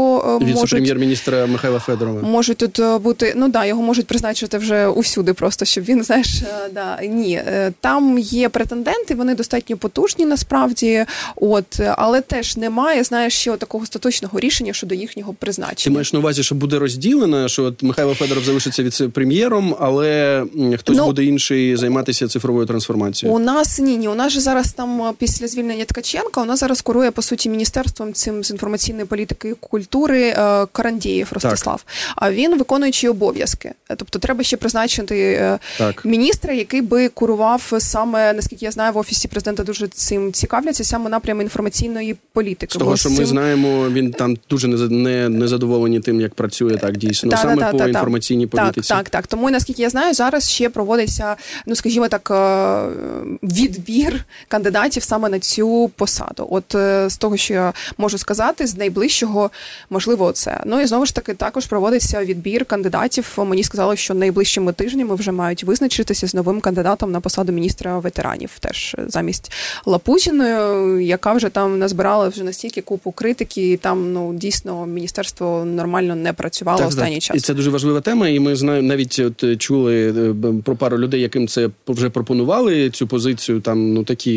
можуть... 0.41 0.71
прем'єр-міністра 0.71 1.47
Михайла 1.47 1.79
Федорова 1.79 2.23
можуть 2.23 2.57
тут 2.57 3.03
бути. 3.03 3.33
Ну 3.37 3.49
да, 3.49 3.65
його 3.65 3.83
можуть 3.83 4.07
призначити 4.07 4.59
вже 4.59 4.87
усюди, 4.89 5.35
просто 5.35 5.65
щоб 5.65 5.85
він 5.85 6.05
знаєш, 6.11 6.43
да 6.75 6.99
ні, 7.03 7.43
там 7.81 8.19
є 8.19 8.49
претенденти, 8.49 9.15
вони 9.15 9.35
достатньо 9.35 9.77
потужні 9.77 10.25
насправді, 10.25 11.05
от 11.37 11.81
але 11.97 12.21
теж 12.21 12.57
немає, 12.57 13.05
знаєш, 13.05 13.35
ще 13.35 13.57
такого 13.57 13.83
остаточного 13.83 14.41
рішення 14.41 14.73
щодо 14.73 14.95
їхнього 14.95 15.35
призначення. 15.39 15.85
Ти 15.85 15.91
маєш 15.91 16.13
на 16.13 16.19
увазі, 16.19 16.43
що 16.43 16.55
буде 16.55 16.79
розділено, 16.79 17.49
що 17.49 17.65
от 17.65 17.83
Михайло 17.83 18.15
Федоров 18.15 18.45
залишиться 18.45 18.83
віце-прем'єром, 18.83 19.77
але 19.81 20.45
хтось 20.79 20.97
ну, 20.97 21.07
буде 21.07 21.25
інший 21.25 21.77
займатися 21.77 22.29
цифровою 22.29 22.67
трансформацією. 22.67 23.37
У 23.37 23.39
нас 23.39 23.79
ні, 23.79 23.97
ні. 23.97 24.09
У 24.09 24.15
нас 24.15 24.33
же 24.33 24.41
зараз 24.41 24.73
там 24.73 25.15
після 25.19 25.49
звільнення 25.49 25.85
Ткаченка 25.85 26.43
у 26.43 26.45
нас 26.45 26.61
зараз 26.61 26.81
курує 26.81 27.11
по 27.11 27.23
суті 27.23 27.49
міністерством 27.49 28.13
цим 28.31 28.45
з 28.45 28.51
інформаційної 28.51 29.05
політики 29.05 29.49
і 29.49 29.55
культури 29.55 30.23
е, 30.23 30.67
Карандієв 30.73 31.29
Ростислав. 31.33 31.85
А 32.17 32.33
він 32.33 32.59
виконуючи 32.59 33.09
обов'язки. 33.09 33.73
Тобто, 33.97 34.19
треба 34.19 34.45
ще 34.45 34.57
призначити 34.57 35.21
е, 35.21 35.59
так. 35.79 36.05
міністра, 36.05 36.55
який 36.55 36.83
би 36.83 37.09
курував 37.09 37.73
саме 37.79 38.33
наскільки 38.33 38.65
я 38.65 38.71
знаю, 38.71 38.93
в 38.93 38.97
офісі 38.97 39.29
президента 39.29 39.65
дуже 39.65 39.89
цим 39.89 40.33
цікавляться 40.33 40.85
саме 40.85 41.11
напрям 41.11 41.41
інформаційної 41.41 42.17
політики. 42.33 42.75
З 42.75 42.77
того, 42.77 42.97
що 42.97 43.09
цим... 43.09 43.19
ми 43.19 43.27
знаємо, 43.27 43.89
він 43.89 44.13
там 44.13 44.37
дуже 44.51 44.69
не, 44.69 45.29
не 45.29 45.49
задоволені 45.49 46.01
тим, 46.01 46.21
як 46.21 46.35
працює 46.35 46.77
так 46.77 46.97
дійсно, 46.97 47.31
та, 47.31 47.37
саме 47.37 47.57
та, 47.57 47.71
по 47.71 47.79
та, 47.79 47.89
інформаційній 47.89 48.47
політиці. 48.47 48.89
Так, 48.89 48.99
так, 48.99 49.11
так. 49.11 49.27
Тому 49.27 49.51
наскільки 49.51 49.83
я 49.83 49.91
знаю, 49.91 50.15
зараз 50.15 50.51
ще 50.51 50.69
проводиться, 50.69 51.37
ну 51.67 51.75
скажімо 51.75 52.09
так, 52.09 52.31
е, 52.31 53.37
відбір 53.43 54.25
кандидатів 54.49 55.03
саме 55.03 55.29
на 55.29 55.39
цю 55.39 55.91
посаду. 55.97 56.47
От 56.51 56.65
з 57.13 57.17
того, 57.17 57.37
що 57.37 57.55
я 57.55 57.73
можу 57.99 58.19
сказати, 58.21 58.67
з 58.67 58.77
найближчого 58.77 59.51
можливо, 59.91 60.33
це. 60.33 60.61
Ну 60.67 60.81
і 60.81 60.87
знову 60.87 61.07
ж 61.07 61.15
таки 61.15 61.35
також 61.35 61.67
проводиться 61.67 62.25
відбір 62.25 62.65
кандидатів. 62.65 63.39
Мені 63.39 63.65
сказали, 63.65 63.97
що 63.97 64.15
найближчими 64.15 64.73
тижнями 64.73 65.15
вже 65.15 65.33
мають 65.33 65.65
визначитися 65.65 66.27
з 66.27 66.35
новим 66.35 66.61
кандидатом 66.61 67.13
на 67.13 67.21
посаду 67.21 67.53
міністра 67.53 67.99
ветеранів, 67.99 68.51
теж 68.61 68.97
замість 69.07 69.53
Лапутіної, 69.87 71.07
яка 71.07 71.33
вже 71.33 71.49
там 71.49 71.79
назбирала 71.79 72.29
вже 72.29 72.45
настільки 72.45 72.81
купу 72.81 73.13
критики, 73.13 73.73
і 73.73 73.77
там 73.77 74.13
ну 74.13 74.35
дійсно 74.35 74.87
міністерство 74.87 75.65
нормально 75.65 76.15
не 76.15 76.33
працювало 76.33 76.79
так, 76.79 76.89
останній 76.89 77.15
так. 77.15 77.23
час. 77.23 77.37
І 77.37 77.41
це 77.41 77.55
дуже 77.55 77.71
важлива 77.71 78.01
тема. 78.01 78.29
І 78.29 78.41
ми 78.41 78.57
знаємо 78.57 78.89
навіть 78.89 79.19
от 79.19 79.61
чули 79.61 80.15
е, 80.19 80.35
про 80.65 80.77
пару 80.77 80.99
людей, 80.99 81.21
яким 81.21 81.49
це 81.49 81.71
вже 81.89 82.11
пропонували 82.11 82.91
цю 82.91 83.07
позицію. 83.07 83.61
Там 83.61 83.95
ну 83.95 84.05
такі 84.05 84.35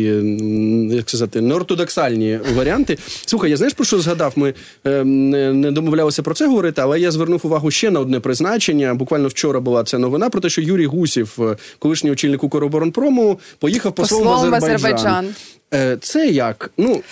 як 0.90 1.08
сказати, 1.08 1.40
неортодоксальні 1.40 2.38
варіанти. 2.54 2.98
Слухай, 3.26 3.50
я 3.50 3.56
знаєш 3.56 3.73
про 3.74 3.84
що 3.84 4.00
згадав? 4.00 4.32
Ми 4.36 4.54
е, 4.86 5.04
не 5.04 5.72
домовлялися 5.72 6.22
про 6.22 6.34
це 6.34 6.46
говорити, 6.46 6.82
але 6.82 7.00
я 7.00 7.10
звернув 7.10 7.40
увагу 7.44 7.70
ще 7.70 7.90
на 7.90 8.00
одне 8.00 8.20
призначення. 8.20 8.94
Буквально 8.94 9.28
вчора 9.28 9.60
була 9.60 9.84
ця 9.84 9.98
новина 9.98 10.30
про 10.30 10.40
те, 10.40 10.48
що 10.48 10.60
Юрій 10.60 10.86
Гусів, 10.86 11.38
е, 11.40 11.56
колишній 11.78 12.10
очільник 12.10 12.44
Укроборонпрому, 12.44 13.38
поїхав 13.58 13.92
послом, 13.92 14.22
послом 14.22 14.50
в 14.50 14.54
Азербайджан. 14.54 14.74
Азербайджан. 14.84 15.34
Е, 15.74 15.96
це 16.00 16.26
як? 16.26 16.70
Ну 16.76 17.02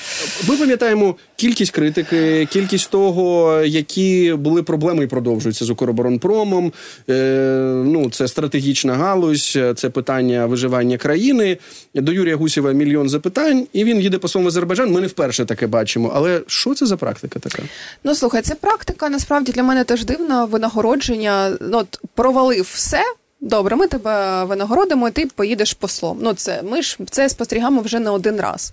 ми 0.49 0.57
пам'ятаємо 0.57 1.15
кількість 1.37 1.73
критики, 1.73 2.47
кількість 2.47 2.91
того, 2.91 3.61
які 3.61 4.35
були 4.39 4.63
проблеми 4.63 5.05
і 5.05 5.07
продовжуються 5.07 5.65
з 5.65 5.71
Укроборонпромом. 5.71 6.73
Е, 7.09 7.13
ну 7.87 8.11
це 8.11 8.29
стратегічна 8.29 8.95
галузь, 8.95 9.59
це 9.77 9.91
питання 9.91 10.47
виживання 10.47 10.97
країни. 10.97 11.59
До 11.95 12.13
Юрія 12.13 12.37
Гусєва 12.37 12.73
мільйон 12.73 13.09
запитань, 13.09 13.67
і 13.73 13.85
він 13.85 14.01
їде 14.01 14.19
послом 14.19 14.45
в 14.45 14.49
Азербайджан. 14.49 14.93
Ми 14.93 15.01
не 15.01 15.07
вперше 15.07 15.45
таке 15.45 15.67
бачимо. 15.67 16.13
Але 16.15 16.41
що 16.47 16.75
це 16.75 16.87
за 16.87 16.97
практика 16.97 17.39
така? 17.39 17.63
Ну 18.05 18.15
слухай, 18.15 18.43
це 18.43 18.55
практика 18.55 19.09
насправді 19.09 19.53
для 19.53 19.63
мене 19.63 19.85
теж 19.85 20.05
дивна 20.05 20.45
винагородження. 20.45 21.57
Ну, 21.61 21.79
от 21.79 22.01
провалив 22.15 22.71
все. 22.75 23.03
Добре, 23.45 23.77
ми 23.77 23.87
тебе 23.87 24.45
винагородимо, 24.45 25.09
і 25.09 25.11
ти 25.11 25.27
поїдеш 25.27 25.75
послом. 25.75 26.19
Ну 26.21 26.35
це 26.35 26.63
ми 26.63 26.83
ж 26.83 26.99
це 27.11 27.29
спостерігаємо 27.29 27.81
вже 27.81 27.99
не 27.99 28.11
один 28.11 28.41
раз. 28.41 28.73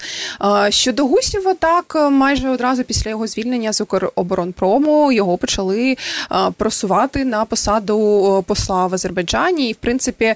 Щодо 0.70 1.06
Гусєва, 1.06 1.54
так 1.54 1.98
майже 2.12 2.50
одразу 2.50 2.84
після 2.84 3.10
його 3.10 3.28
звільнення 3.28 3.74
з 3.74 3.82
Укроборонпрому 3.82 5.12
його 5.12 5.38
почали 5.38 5.98
просувати 6.58 7.26
на 7.26 7.46
посаду 7.46 8.44
посла 8.48 8.88
в 8.88 8.94
Азербайджані. 8.94 9.70
І 9.70 9.74
в 9.74 9.76
принципі, 9.76 10.34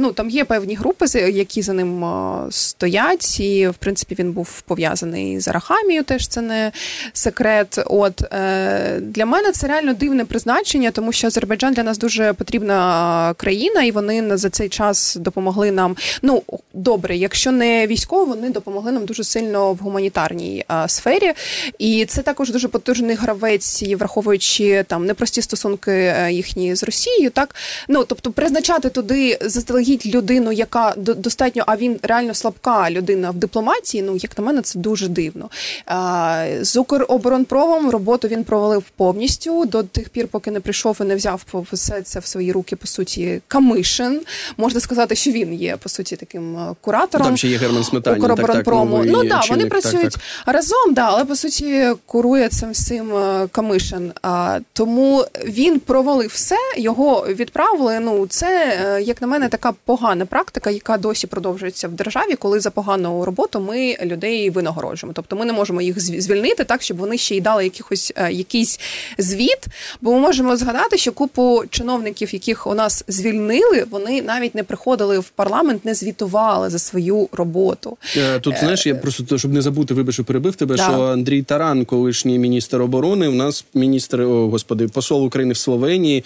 ну 0.00 0.12
там 0.12 0.30
є 0.30 0.44
певні 0.44 0.74
групи, 0.74 1.06
які 1.14 1.62
за 1.62 1.72
ним 1.72 2.04
стоять. 2.50 3.40
І 3.40 3.68
в 3.68 3.74
принципі 3.74 4.16
він 4.18 4.32
був 4.32 4.60
пов'язаний 4.60 5.40
з 5.40 5.48
Арахамією. 5.48 6.04
Теж 6.04 6.28
це 6.28 6.40
не 6.40 6.72
секрет. 7.12 7.78
От 7.86 8.22
е, 8.22 9.00
для 9.00 9.26
мене 9.26 9.52
це 9.52 9.66
реально 9.66 9.94
дивне 9.94 10.24
призначення, 10.24 10.90
тому 10.90 11.12
що 11.12 11.26
Азербайджан 11.26 11.74
для 11.74 11.82
нас 11.82 11.98
дуже 11.98 12.32
потрібна 12.32 13.34
країна 13.36 13.55
країна, 13.56 13.82
і 13.82 13.90
вони 13.90 14.36
за 14.36 14.50
цей 14.50 14.68
час 14.68 15.16
допомогли 15.20 15.70
нам. 15.70 15.96
Ну 16.22 16.42
добре, 16.76 17.16
якщо 17.16 17.52
не 17.52 17.86
військово, 17.86 18.24
вони 18.24 18.50
допомогли 18.50 18.92
нам 18.92 19.04
дуже 19.04 19.24
сильно 19.24 19.72
в 19.72 19.76
гуманітарній 19.76 20.64
а, 20.68 20.88
сфері. 20.88 21.32
І 21.78 22.06
це 22.06 22.22
також 22.22 22.50
дуже 22.50 22.68
потужний 22.68 23.16
гравець, 23.16 23.82
враховуючи 23.82 24.84
там 24.88 25.06
непрості 25.06 25.42
стосунки 25.42 25.92
е, 25.92 26.32
їхні 26.32 26.74
з 26.74 26.82
Росією. 26.82 27.30
Так 27.30 27.54
ну 27.88 28.04
тобто 28.04 28.32
призначати 28.32 28.88
туди 28.88 29.38
заздалегідь 29.40 30.06
людину, 30.06 30.52
яка 30.52 30.94
достатньо, 30.96 31.64
а 31.66 31.76
він 31.76 31.98
реально 32.02 32.34
слабка 32.34 32.90
людина 32.90 33.30
в 33.30 33.34
дипломатії. 33.34 34.02
Ну 34.02 34.16
як 34.16 34.38
на 34.38 34.44
мене, 34.44 34.62
це 34.62 34.78
дуже 34.78 35.08
дивно. 35.08 35.50
А, 35.86 36.46
З 36.60 36.76
Укроборонпромом 36.76 37.90
роботу 37.90 38.28
він 38.28 38.44
провалив 38.44 38.82
повністю 38.96 39.64
до 39.64 39.82
тих 39.82 40.08
пір, 40.08 40.28
поки 40.28 40.50
не 40.50 40.60
прийшов 40.60 40.96
і 41.00 41.04
не 41.04 41.16
взяв 41.16 41.42
все 41.72 42.02
це 42.02 42.20
в 42.20 42.26
свої 42.26 42.52
руки 42.52 42.76
по 42.76 42.86
суті 42.86 43.40
Камишин. 43.48 44.20
Можна 44.56 44.80
сказати, 44.80 45.14
що 45.14 45.30
він 45.30 45.54
є 45.54 45.76
по 45.76 45.88
суті 45.88 46.16
таким 46.16 46.56
е, 46.56 46.65
куратором. 46.80 47.26
Там 47.26 47.36
ще 47.36 47.48
є 47.48 47.56
Герман 47.56 47.84
Сметанін, 47.84 48.22
Укроборонпрому. 48.22 48.96
Так, 48.96 49.06
так, 49.06 49.12
ну 49.12 49.28
так, 49.28 49.50
вони 49.50 49.66
працюють 49.66 50.12
так, 50.12 50.22
так. 50.44 50.54
разом, 50.54 50.94
да, 50.94 51.02
але 51.02 51.24
по 51.24 51.36
суті 51.36 51.86
курує 52.06 52.48
цим 52.48 52.70
всім 52.70 53.16
е, 53.16 53.48
Камишин. 53.52 54.12
А 54.22 54.58
тому 54.72 55.24
він 55.44 55.80
провалив 55.80 56.30
все, 56.34 56.56
його 56.76 57.26
відправили. 57.28 58.00
Ну 58.00 58.26
це 58.26 58.78
е, 58.86 59.02
як 59.02 59.22
на 59.22 59.28
мене 59.28 59.48
така 59.48 59.72
погана 59.84 60.26
практика, 60.26 60.70
яка 60.70 60.98
досі 60.98 61.26
продовжується 61.26 61.88
в 61.88 61.92
державі, 61.92 62.34
коли 62.34 62.60
за 62.60 62.70
погану 62.70 63.24
роботу 63.24 63.60
ми 63.60 63.96
людей 64.02 64.50
винагороджуємо. 64.50 65.12
Тобто 65.12 65.36
ми 65.36 65.44
не 65.44 65.52
можемо 65.52 65.82
їх 65.82 66.00
звільнити 66.00 66.64
так, 66.64 66.82
щоб 66.82 66.96
вони 66.96 67.18
ще 67.18 67.36
й 67.36 67.40
дали 67.40 67.64
якихось 67.64 68.12
якийсь 68.30 68.80
звіт. 69.18 69.66
Бо 70.00 70.12
ми 70.12 70.18
можемо 70.18 70.56
згадати, 70.56 70.98
що 70.98 71.12
купу 71.12 71.62
чиновників, 71.70 72.34
яких 72.34 72.66
у 72.66 72.74
нас 72.74 73.04
звільнили, 73.08 73.86
вони 73.90 74.22
навіть 74.22 74.54
не 74.54 74.62
приходили 74.62 75.18
в 75.18 75.28
парламент, 75.28 75.84
не 75.84 75.94
звітували 75.94 76.55
за 76.70 76.78
свою 76.78 77.28
роботу. 77.32 77.96
Е, 78.16 78.40
тут 78.40 78.54
знаєш, 78.58 78.86
я 78.86 78.94
е, 78.94 78.96
просто 78.96 79.38
щоб 79.38 79.52
не 79.52 79.62
забути, 79.62 79.94
вибачу, 79.94 80.24
перебив 80.24 80.56
тебе. 80.56 80.76
Да. 80.76 80.82
Що 80.82 81.02
Андрій 81.02 81.42
Таран, 81.42 81.84
колишній 81.84 82.38
міністр 82.38 82.82
оборони, 82.82 83.28
у 83.28 83.34
нас 83.34 83.64
міністр 83.74 84.20
о, 84.20 84.48
господи, 84.48 84.88
посол 84.88 85.24
України 85.24 85.52
в 85.52 85.56
Словенії. 85.56 86.24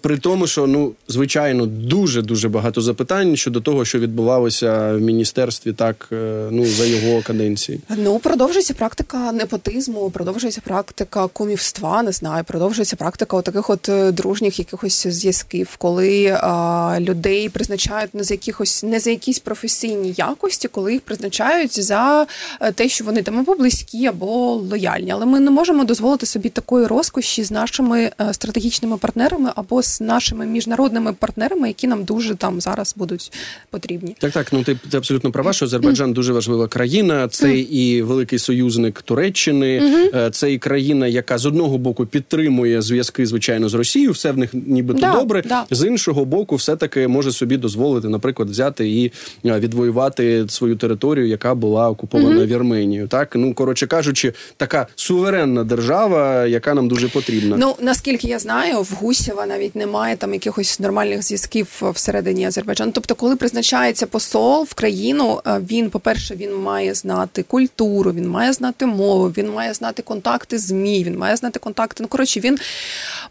При 0.00 0.18
тому, 0.18 0.46
що 0.46 0.66
ну 0.66 0.92
звичайно 1.08 1.66
дуже 1.66 2.22
дуже 2.22 2.48
багато 2.48 2.80
запитань 2.80 3.36
щодо 3.36 3.60
того, 3.60 3.84
що 3.84 3.98
відбувалося 3.98 4.92
в 4.92 5.00
міністерстві, 5.00 5.72
так 5.72 6.08
е, 6.12 6.48
ну 6.50 6.66
за 6.66 6.84
його 6.84 7.22
каденції. 7.22 7.80
Ну 7.96 8.18
продовжується 8.18 8.74
практика 8.74 9.32
непотизму, 9.32 10.10
продовжується 10.10 10.60
практика 10.60 11.26
кумівства. 11.26 12.02
Не 12.02 12.12
знаю, 12.12 12.44
продовжується 12.44 12.96
практика 12.96 13.42
таких 13.42 13.70
от 13.70 13.88
е, 13.88 14.12
дружніх 14.12 14.58
якихось 14.58 15.06
зв'язків, 15.06 15.76
коли 15.78 16.38
а, 16.40 16.96
людей 17.00 17.48
призначають 17.48 18.14
не 18.14 18.24
за 18.24 18.34
якихось 18.34 18.82
не 18.82 19.00
за 19.00 19.10
якісь 19.10 19.38
професійні 19.38 20.14
якості, 20.16 20.68
коли 20.68 20.92
їх 20.92 21.00
призначають 21.00 21.84
за 21.84 22.26
е, 22.60 22.72
те, 22.72 22.88
що 22.88 23.04
вони 23.04 23.22
там 23.22 23.38
або 23.38 23.54
близькі, 23.54 24.06
або 24.06 24.52
лояльні. 24.70 25.10
Але 25.10 25.26
ми 25.26 25.40
не 25.40 25.50
можемо 25.50 25.84
дозволити 25.84 26.26
собі 26.26 26.48
такої 26.48 26.86
розкоші 26.86 27.44
з 27.44 27.50
нашими 27.50 28.10
стратегічними 28.32 28.96
партнерами 28.96 29.50
або 29.56 29.79
з 29.82 30.00
нашими 30.00 30.46
міжнародними 30.46 31.12
партнерами, 31.12 31.68
які 31.68 31.86
нам 31.86 32.04
дуже 32.04 32.34
там 32.34 32.60
зараз 32.60 32.94
будуть 32.96 33.32
потрібні. 33.70 34.16
Так, 34.18 34.32
так, 34.32 34.52
ну 34.52 34.64
ти, 34.64 34.76
ти 34.90 34.96
абсолютно 34.96 35.32
права, 35.32 35.52
що 35.52 35.64
Азербайджан 35.64 36.12
дуже 36.12 36.32
важлива 36.32 36.68
країна. 36.68 37.28
Це 37.28 37.58
і 37.58 38.02
великий 38.02 38.38
союзник 38.38 39.02
Туреччини, 39.02 39.82
е, 40.14 40.30
це 40.30 40.52
і 40.52 40.58
країна, 40.58 41.06
яка 41.06 41.38
з 41.38 41.46
одного 41.46 41.78
боку 41.78 42.06
підтримує 42.06 42.82
зв'язки, 42.82 43.26
звичайно, 43.26 43.68
з 43.68 43.74
Росією. 43.74 44.12
Все 44.12 44.32
в 44.32 44.38
них 44.38 44.50
нібито 44.52 45.00
да, 45.00 45.12
добре. 45.12 45.42
Да. 45.46 45.66
З 45.70 45.86
іншого 45.86 46.24
боку, 46.24 46.56
все 46.56 46.76
таки 46.76 47.08
може 47.08 47.32
собі 47.32 47.56
дозволити, 47.56 48.08
наприклад, 48.08 48.50
взяти 48.50 48.88
і 48.90 49.12
е, 49.46 49.58
відвоювати 49.58 50.44
свою 50.48 50.76
територію, 50.76 51.28
яка 51.28 51.54
була 51.54 51.90
окупована 51.90 52.46
Вірменією. 52.46 53.08
Так, 53.08 53.36
ну 53.36 53.54
коротше 53.54 53.86
кажучи, 53.86 54.32
така 54.56 54.86
суверенна 54.96 55.64
держава, 55.64 56.46
яка 56.46 56.74
нам 56.74 56.88
дуже 56.88 57.08
потрібна. 57.08 57.56
Ну 57.56 57.76
наскільки 57.80 58.28
я 58.28 58.38
знаю, 58.38 58.80
в 58.82 58.92
Гусєва 59.00 59.46
навіть 59.46 59.69
навіть 59.74 59.86
немає 59.86 60.16
там 60.16 60.32
якихось 60.32 60.80
нормальних 60.80 61.22
зв'язків 61.22 61.82
всередині 61.94 62.46
Азербайджану. 62.46 62.92
Тобто, 62.92 63.14
коли 63.14 63.36
призначається 63.36 64.06
посол 64.06 64.64
в 64.64 64.74
країну, 64.74 65.40
е, 65.46 65.60
він, 65.70 65.90
по-перше, 65.90 66.36
він 66.36 66.56
має 66.56 66.94
знати 66.94 67.42
культуру, 67.42 68.12
він 68.12 68.28
має 68.28 68.52
знати 68.52 68.86
мову, 68.86 69.28
він 69.28 69.50
має 69.50 69.74
знати 69.74 70.02
контакти 70.02 70.58
ЗМІ, 70.58 71.04
він 71.04 71.18
має 71.18 71.36
знати 71.36 71.58
контакти. 71.58 72.02
Ну 72.02 72.08
коротше, 72.08 72.40
він 72.40 72.58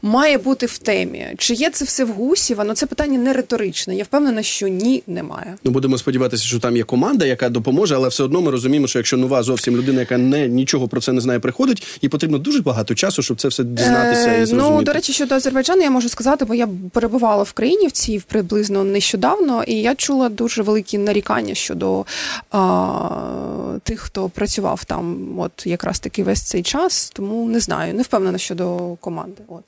має 0.02 0.38
бути 0.38 0.66
в 0.66 0.78
темі. 0.78 1.28
Чи 1.38 1.54
є 1.54 1.70
це 1.70 1.86
все 1.86 2.04
в 2.04 2.10
Гусєва? 2.10 2.64
Ну 2.64 2.74
це 2.74 2.86
питання 2.86 3.20
не 3.20 3.34
риторичне. 3.34 3.96
Я 3.96 4.04
впевнена, 4.04 4.44
що 4.44 4.68
ні, 4.68 5.04
немає. 5.08 5.56
Ну 5.64 5.72
будемо 5.72 5.98
сподіватися, 5.98 6.44
що 6.44 6.60
там 6.60 6.78
є 6.78 6.84
команда, 6.84 7.26
яка 7.26 7.50
допоможе, 7.50 7.96
але 7.96 8.08
все 8.08 8.24
одно 8.24 8.42
ми 8.42 8.52
розуміємо, 8.52 8.88
що 8.88 9.00
якщо 9.00 9.18
нова 9.18 9.44
зовсім 9.44 9.78
людина, 9.78 10.00
яка 10.00 10.18
не 10.18 10.48
нічого 10.48 10.88
про 10.88 11.02
це 11.02 11.14
не 11.14 11.22
знає, 11.22 11.40
приходить, 11.40 11.84
і 12.02 12.10
потрібно 12.10 12.38
дуже 12.38 12.62
багато 12.62 12.96
часу, 12.96 13.22
щоб 13.22 13.42
це 13.42 13.48
все 13.48 13.64
дізнатися 13.64 14.30
е, 14.30 14.42
і 14.42 14.46
зрозуміти. 14.46 14.76
Ну, 14.76 14.82
до 14.82 14.94
речі, 14.94 15.14
щодо 15.14 15.36
Азербайджану, 15.36 15.82
я 15.82 15.90
можу 15.92 16.10
сказати, 16.10 16.29
бо 16.36 16.56
я 16.56 16.68
перебувала 16.92 17.44
в 17.44 17.52
країні 17.52 17.88
в 17.88 17.92
цій 17.92 18.22
приблизно 18.28 18.84
нещодавно, 18.84 19.64
і 19.64 19.74
я 19.74 19.96
чула 19.96 20.30
дуже 20.30 20.62
великі 20.62 20.98
нарікання 20.98 21.56
щодо 21.56 22.06
а, 22.52 23.80
тих, 23.84 24.00
хто 24.00 24.30
працював 24.30 24.86
там, 24.86 25.40
от 25.40 25.52
якраз 25.66 26.00
таки 26.00 26.24
весь 26.24 26.42
цей 26.42 26.64
час. 26.64 27.12
Тому 27.16 27.50
не 27.50 27.60
знаю, 27.60 27.94
не 27.94 28.04
впевнена 28.04 28.38
щодо 28.38 28.78
команди. 29.00 29.42
От 29.48 29.64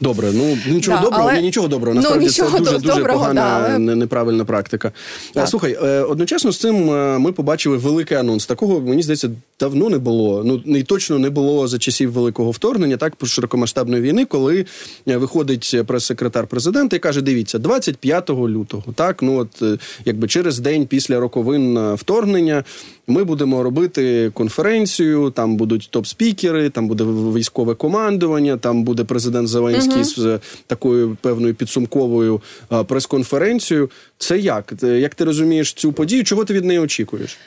добре, 0.00 0.32
ну 0.32 0.58
нічого 0.68 0.96
да, 0.96 1.02
доброго, 1.02 1.28
але... 1.28 1.36
ні, 1.36 1.42
нічого 1.42 1.68
доброго. 1.68 1.94
Насправді 1.94 2.20
ну, 2.20 2.26
нічого 2.26 2.50
це 2.50 2.58
дуже 2.58 2.78
дуже 2.78 2.94
доброго, 2.94 3.18
погана 3.18 3.40
да, 3.40 3.66
але... 3.68 3.78
неправильна 3.78 4.44
практика. 4.44 4.92
Так. 5.32 5.48
Слухай, 5.48 5.78
е, 5.82 6.00
одночасно 6.00 6.52
з 6.52 6.58
цим 6.58 6.90
е, 6.90 7.18
ми 7.18 7.32
побачили 7.32 7.76
великий 7.76 8.16
анонс. 8.16 8.46
Такого 8.46 8.80
мені 8.80 9.02
здається 9.02 9.30
давно 9.60 9.90
не 9.90 9.98
було. 9.98 10.42
Ну 10.44 10.62
не 10.64 10.82
точно 10.82 11.18
не 11.18 11.30
було 11.30 11.68
за 11.68 11.78
часів 11.78 12.12
великого 12.12 12.50
вторгнення, 12.50 12.96
так 12.96 13.12
широкомасштабної 13.24 14.02
війни, 14.02 14.24
коли 14.24 14.66
е, 15.08 15.16
виходить 15.16 15.76
прес-секретар 16.04 16.46
президента 16.46 16.96
і 16.96 16.98
каже: 16.98 17.22
Дивіться, 17.22 17.58
25 17.58 18.30
лютого, 18.30 18.92
так 18.94 19.22
ну 19.22 19.36
от 19.36 19.80
якби 20.04 20.28
через 20.28 20.58
день 20.58 20.86
після 20.86 21.20
роковин 21.20 21.94
вторгнення. 21.94 22.64
Ми 23.06 23.24
будемо 23.24 23.62
робити 23.62 24.30
конференцію. 24.34 25.30
Там 25.30 25.56
будуть 25.56 25.88
топ-спікери, 25.92 26.70
там 26.70 26.88
буде 26.88 27.04
військове 27.04 27.74
командування. 27.74 28.56
Там 28.56 28.84
буде 28.84 29.04
президент 29.04 29.48
Зеленський 29.48 30.02
uh 30.02 30.04
з 30.04 30.40
такою 30.66 31.16
певною 31.20 31.54
підсумковою 31.54 32.40
прес-конференцією. 32.86 33.90
Це 34.18 34.38
як? 34.38 34.72
Як 34.82 35.14
ти 35.14 35.24
розумієш 35.24 35.72
цю 35.72 35.92
подію? 35.92 36.24
Чого 36.24 36.44
ти 36.44 36.54
від 36.54 36.64
неї 36.64 36.80
очікуєш? 36.80 37.38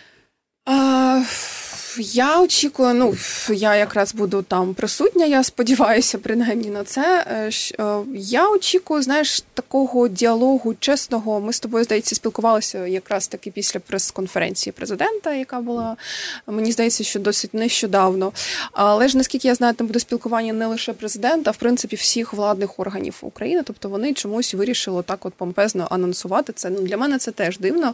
Uh... 0.66 1.57
Я 2.00 2.42
очікую, 2.42 2.94
ну 2.94 3.16
я 3.50 3.76
якраз 3.76 4.14
буду 4.14 4.42
там 4.42 4.74
присутня. 4.74 5.26
Я 5.26 5.44
сподіваюся, 5.44 6.18
принаймні 6.18 6.70
на 6.70 6.84
це. 6.84 7.26
Е, 7.30 7.52
е, 7.84 8.00
я 8.16 8.50
очікую, 8.50 9.02
знаєш, 9.02 9.44
такого 9.54 10.08
діалогу 10.08 10.76
чесного. 10.80 11.40
Ми 11.40 11.54
з 11.54 11.60
тобою 11.60 11.84
здається 11.84 12.16
спілкувалися 12.16 12.88
якраз 12.88 13.28
таки 13.28 13.52
після 13.52 13.80
прес-конференції 13.80 14.74
президента, 14.74 15.34
яка 15.34 15.60
була 15.62 15.98
мені 16.48 16.72
здається, 16.72 17.04
що 17.04 17.20
досить 17.20 17.54
нещодавно. 17.54 18.32
Але 18.72 19.08
ж 19.08 19.18
наскільки 19.18 19.48
я 19.48 19.56
знаю, 19.56 19.74
там 19.74 19.88
буде 19.88 20.00
спілкування 20.00 20.54
не 20.54 20.68
лише 20.68 20.94
президента, 20.94 21.50
а 21.50 21.54
в 21.54 21.58
принципі 21.58 21.96
всіх 21.96 22.34
владних 22.34 22.80
органів 22.80 23.18
України. 23.22 23.64
Тобто 23.66 23.90
вони 23.90 24.14
чомусь 24.14 24.54
вирішили 24.54 25.04
так, 25.04 25.26
от 25.26 25.34
помпезно 25.34 25.88
анонсувати 25.92 26.54
це. 26.54 26.70
Ну 26.70 26.82
для 26.82 26.98
мене 26.98 27.18
це 27.18 27.32
теж 27.32 27.58
дивно. 27.58 27.94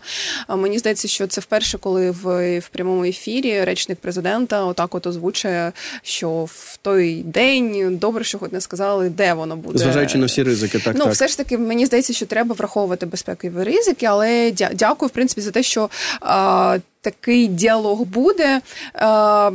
Мені 0.49 0.79
здається, 0.79 1.07
що 1.07 1.27
це 1.27 1.41
вперше, 1.41 1.77
коли 1.77 2.11
в, 2.11 2.59
в 2.59 2.67
прямому 2.67 3.03
ефірі 3.03 3.63
речник 3.63 3.92
помічник 3.93 3.99
президента 3.99 4.65
отак 4.65 4.95
от 4.95 5.07
озвучує, 5.07 5.71
що 6.03 6.45
в 6.47 6.77
той 6.81 7.23
день 7.23 7.97
добре, 7.97 8.23
що 8.23 8.39
хоч 8.39 8.51
не 8.51 8.61
сказали, 8.61 9.09
де 9.09 9.33
воно 9.33 9.55
буде. 9.55 9.79
Зважаючи 9.79 10.17
на 10.17 10.25
всі 10.25 10.43
ризики, 10.43 10.79
так 10.79 10.95
ну 10.95 11.03
так. 11.03 11.13
все 11.13 11.27
ж 11.27 11.37
таки 11.37 11.57
мені 11.57 11.85
здається, 11.85 12.13
що 12.13 12.25
треба 12.25 12.55
враховувати 12.55 13.05
безпекові 13.05 13.63
ризики, 13.63 14.05
але 14.05 14.51
дякую, 14.73 15.07
в 15.07 15.11
принципі, 15.11 15.41
за 15.41 15.51
те, 15.51 15.63
що. 15.63 15.89
А, 16.21 16.77
Такий 17.03 17.47
діалог 17.47 18.01
буде. 18.01 18.61
Е, 18.95 19.49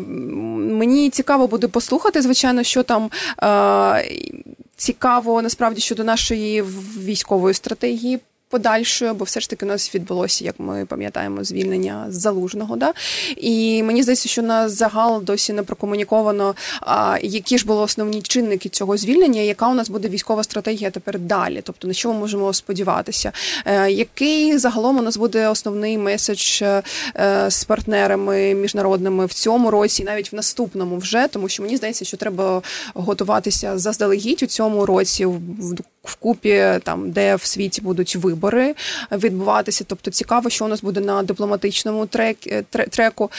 Мені 0.76 1.11
цікаво 1.11 1.47
буде 1.47 1.68
послухати, 1.68 2.23
звичайно, 2.23 2.62
що 2.62 2.83
там 2.83 3.11
е, 3.42 4.04
цікаво 4.76 5.42
насправді 5.42 5.80
щодо 5.80 6.04
нашої 6.04 6.62
військової 7.04 7.54
стратегії 7.54 8.21
подальшою, 8.49 9.14
бо 9.14 9.25
все 9.25 9.40
ж 9.40 9.50
таки 9.50 9.67
у 9.67 9.69
нас 9.69 9.95
відбулося, 9.95 10.45
як 10.45 10.55
ми 10.59 10.87
пам'ятаємо, 10.87 11.45
звільнення 11.45 12.07
залужного. 12.09 12.76
Да? 12.76 12.93
І 13.37 13.83
мені 13.83 14.02
здається, 14.02 14.28
що 14.28 14.43
на 14.43 14.69
загал 14.69 15.23
досі 15.23 15.52
не 15.52 15.62
прокомуніковано, 15.62 16.55
а, 16.81 17.19
які 17.23 17.59
ж 17.59 17.67
були 17.67 17.81
основні 17.81 18.23
чинники 18.23 18.69
цього 18.69 18.97
звільнення, 18.97 19.40
яка 19.40 19.69
у 19.69 19.75
нас 19.75 19.88
буде 19.88 20.09
військова 20.09 20.45
стратегія 20.45 20.90
тепер 20.90 21.19
далі, 21.19 21.61
тобто 21.64 21.88
на 21.88 21.95
що 21.95 22.12
ми 22.12 22.19
можемо 22.19 22.52
сподіватися, 22.52 23.33
е, 23.64 23.90
який 23.90 24.59
загалом 24.59 24.99
у 24.99 25.02
нас 25.02 25.17
буде 25.17 25.49
основний 25.49 25.99
меседж 25.99 26.62
е, 26.62 26.83
з 27.49 27.64
партнерами 27.64 28.55
міжнародними 28.55 29.26
в 29.26 29.33
цьому 29.33 29.71
році, 29.71 30.05
навіть 30.05 30.33
в 30.33 30.35
наступному 30.35 30.99
вже, 30.99 31.29
тому 31.29 31.49
що 31.49 31.62
мені 31.62 31.77
здається, 31.77 32.05
що 32.05 32.16
треба 32.16 32.62
готуватися 32.94 33.79
заздалегідь 33.79 34.42
у 34.42 34.46
цьому 34.46 34.87
році 34.87 35.27
в 35.27 35.77
вкупі, 36.04 36.64
там 36.82 37.11
де 37.11 37.37
в 37.37 37.44
світі 37.44 37.80
будуть 37.80 38.16
вибори 38.16 38.74
відбуватися. 39.12 39.84
Тобто 39.87 40.11
цікаво, 40.11 40.50
що 40.50 40.64
у 40.64 40.68
нас 40.68 40.82
буде 40.82 41.00
на 41.00 41.22
дипломатичному 41.22 42.06
трек, 42.06 42.37
е, 42.46 42.62
треку. 42.90 43.30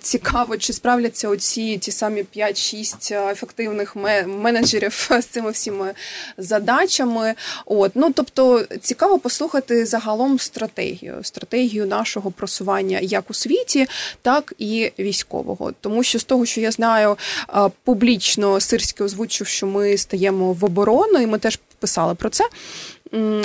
Цікаво, 0.00 0.56
чи 0.56 0.72
справляться 0.72 1.28
оці 1.28 1.78
ті 1.78 1.92
самі 1.92 2.24
5-6 2.36 3.30
ефективних 3.30 3.96
менеджерів 4.26 5.08
з 5.20 5.24
цими 5.24 5.50
всіми 5.50 5.94
задачами. 6.38 7.34
От 7.66 7.92
ну 7.94 8.12
тобто 8.12 8.64
цікаво 8.80 9.18
послухати 9.18 9.86
загалом 9.86 10.38
стратегію, 10.38 11.18
стратегію 11.22 11.86
нашого 11.86 12.30
просування 12.30 12.98
як 13.02 13.30
у 13.30 13.34
світі, 13.34 13.86
так 14.22 14.52
і 14.58 14.92
військового. 14.98 15.72
Тому 15.80 16.02
що 16.02 16.18
з 16.18 16.24
того, 16.24 16.46
що 16.46 16.60
я 16.60 16.70
знаю, 16.70 17.16
публічно 17.84 18.60
Сирський 18.60 19.06
озвучив, 19.06 19.46
що 19.46 19.66
ми 19.66 19.96
стаємо 19.96 20.52
в 20.52 20.64
оборону, 20.64 21.18
і 21.18 21.26
ми 21.26 21.38
теж 21.38 21.58
писали 21.84 22.14
про 22.14 22.30
це. 22.30 22.44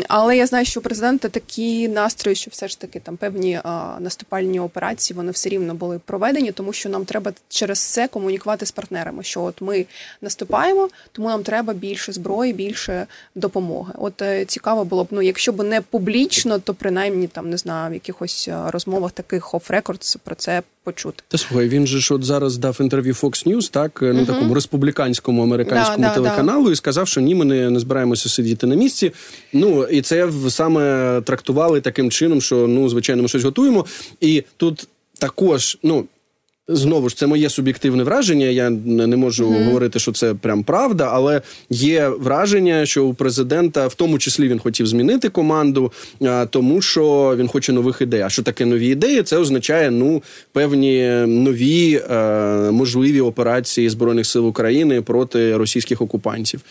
Але 0.07 0.37
я 0.37 0.47
знаю, 0.47 0.65
що 0.65 0.79
у 0.79 0.83
президента 0.83 1.29
такі 1.29 1.87
настрої, 1.87 2.35
що 2.35 2.51
все 2.51 2.67
ж 2.67 2.79
таки 2.79 2.99
там 2.99 3.17
певні 3.17 3.59
а, 3.63 3.97
наступальні 3.99 4.59
операції 4.59 5.17
вони 5.17 5.31
все 5.31 5.49
рівно 5.49 5.73
були 5.73 5.99
проведені, 6.05 6.51
тому 6.51 6.73
що 6.73 6.89
нам 6.89 7.05
треба 7.05 7.33
через 7.49 7.79
це 7.79 8.07
комунікувати 8.07 8.65
з 8.65 8.71
партнерами. 8.71 9.23
Що 9.23 9.43
от 9.43 9.61
ми 9.61 9.85
наступаємо, 10.21 10.89
тому 11.11 11.27
нам 11.27 11.43
треба 11.43 11.73
більше 11.73 12.11
зброї, 12.11 12.53
більше 12.53 13.07
допомоги. 13.35 13.93
От 13.97 14.21
е, 14.21 14.45
цікаво 14.45 14.85
було 14.85 15.03
б, 15.03 15.07
ну 15.11 15.21
якщо 15.21 15.51
б 15.51 15.63
не 15.63 15.81
публічно, 15.81 16.59
то 16.59 16.73
принаймні 16.73 17.27
там 17.27 17.49
не 17.49 17.57
знаю 17.57 17.91
в 17.91 17.93
якихось 17.93 18.47
е, 18.47 18.57
розмовах 18.67 19.11
таких 19.11 19.53
оф 19.53 19.71
рекордс 19.71 20.15
про 20.15 20.35
це 20.35 20.63
почути. 20.83 21.23
Та 21.27 21.37
слухай, 21.37 21.67
він 21.67 21.87
же 21.87 21.99
ж 21.99 22.13
от 22.13 22.23
зараз 22.23 22.57
дав 22.57 22.77
інтерв'ю 22.81 23.13
Fox 23.13 23.47
News, 23.47 23.71
так 23.71 23.99
ну 24.01 24.13
угу. 24.13 24.25
такому 24.25 24.53
республіканському 24.53 25.43
американському 25.43 26.07
да, 26.07 26.13
телеканалу, 26.13 26.65
да, 26.65 26.71
і 26.71 26.75
сказав, 26.75 27.07
що 27.07 27.21
ні, 27.21 27.35
ми 27.35 27.45
не, 27.45 27.69
не 27.69 27.79
збираємося 27.79 28.29
сидіти 28.29 28.67
на 28.67 28.75
місці. 28.75 29.11
Ну 29.59 29.85
і 29.85 30.01
це 30.01 30.29
саме 30.49 31.21
трактували 31.21 31.81
таким 31.81 32.11
чином, 32.11 32.41
що 32.41 32.67
ну 32.67 32.89
звичайно 32.89 33.21
ми 33.21 33.27
щось 33.27 33.43
готуємо, 33.43 33.85
і 34.21 34.43
тут 34.57 34.87
також 35.19 35.77
ну. 35.83 36.05
Знову 36.71 37.09
ж 37.09 37.17
це 37.17 37.27
моє 37.27 37.49
суб'єктивне 37.49 38.03
враження. 38.03 38.45
Я 38.45 38.69
не 38.69 39.17
можу 39.17 39.49
mm-hmm. 39.49 39.65
говорити, 39.65 39.99
що 39.99 40.11
це 40.11 40.33
прям 40.33 40.63
правда, 40.63 41.09
але 41.13 41.41
є 41.69 42.07
враження, 42.07 42.85
що 42.85 43.05
у 43.05 43.13
президента 43.13 43.87
в 43.87 43.93
тому 43.93 44.19
числі 44.19 44.47
він 44.47 44.59
хотів 44.59 44.87
змінити 44.87 45.29
команду, 45.29 45.91
тому 46.49 46.81
що 46.81 47.35
він 47.37 47.47
хоче 47.47 47.73
нових 47.73 48.01
ідей. 48.01 48.21
А 48.21 48.29
що 48.29 48.43
таке 48.43 48.65
нові 48.65 48.87
ідеї? 48.87 49.23
Це 49.23 49.37
означає 49.37 49.91
ну 49.91 50.23
певні 50.51 51.09
нові 51.27 52.01
можливі 52.71 53.21
операції 53.21 53.89
збройних 53.89 54.25
сил 54.25 54.47
України 54.47 55.01
проти 55.01 55.57
російських 55.57 56.01
окупантів. 56.01 56.61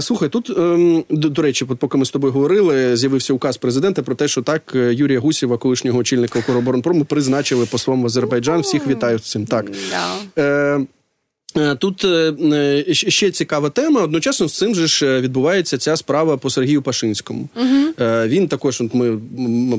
Слухай, 0.00 0.28
тут 0.28 0.50
ем, 0.58 1.04
до, 1.10 1.28
до 1.28 1.42
речі, 1.42 1.64
поки 1.64 1.98
ми 1.98 2.04
з 2.04 2.10
тобою 2.10 2.32
говорили, 2.32 2.96
з'явився 2.96 3.32
указ 3.32 3.56
президента 3.56 4.02
про 4.02 4.14
те, 4.14 4.28
що 4.28 4.42
так 4.42 4.72
Юрія 4.74 5.20
Гусєва, 5.20 5.58
колишнього 5.58 5.98
очільника 5.98 6.38
Укроборонпрому, 6.38 7.04
призначили 7.04 7.66
послом 7.66 8.02
в 8.02 8.06
Азербайджан. 8.06 8.60
Всіх 8.60 8.86
вітаю 8.86 9.19
sem 9.20 9.44
tak. 9.44 9.66
Já. 9.90 10.18
Um, 10.76 10.88
Е, 11.56 11.74
тут 11.74 12.04
е, 12.04 12.34
е, 12.88 12.94
ще 12.94 13.30
цікава 13.30 13.70
тема. 13.70 14.02
Одночасно 14.02 14.48
з 14.48 14.52
цим 14.52 14.74
же 14.74 14.86
ж 14.86 15.20
відбувається 15.20 15.78
ця 15.78 15.96
справа 15.96 16.36
по 16.36 16.50
Сергію 16.50 16.82
Пашинському. 16.82 17.48
Угу. 17.56 18.06
Він 18.26 18.48
також, 18.48 18.80
от 18.80 18.94
ми 18.94 19.18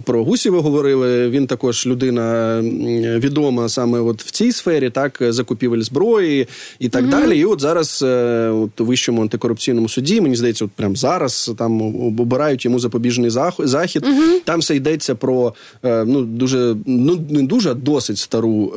про 0.05 0.23
Гусєва 0.23 0.61
говорили. 0.61 1.29
Він 1.29 1.47
також 1.47 1.87
людина 1.87 2.57
відома 3.17 3.69
саме 3.69 3.99
от 3.99 4.23
в 4.23 4.31
цій 4.31 4.51
сфері, 4.51 4.89
так 4.89 5.17
закупівель 5.19 5.81
зброї 5.81 6.47
і 6.79 6.89
так 6.89 7.01
угу. 7.01 7.11
далі. 7.11 7.39
І 7.39 7.45
от 7.45 7.61
зараз 7.61 8.01
от 8.51 8.81
у 8.81 8.85
вищому 8.85 9.21
антикорупційному 9.21 9.89
суді, 9.89 10.21
мені 10.21 10.35
здається, 10.35 10.65
от 10.65 10.71
прямо 10.71 10.95
зараз 10.95 11.51
там 11.57 11.81
обирають 12.19 12.65
йому 12.65 12.79
запобіжний 12.79 13.29
захід. 13.59 14.05
Угу. 14.05 14.39
Там 14.43 14.59
все 14.59 14.75
йдеться 14.75 15.15
про 15.15 15.53
ну 15.83 16.21
дуже 16.21 16.75
ну 16.85 17.25
не 17.29 17.43
дуже 17.43 17.73
досить 17.73 18.17
стару 18.17 18.73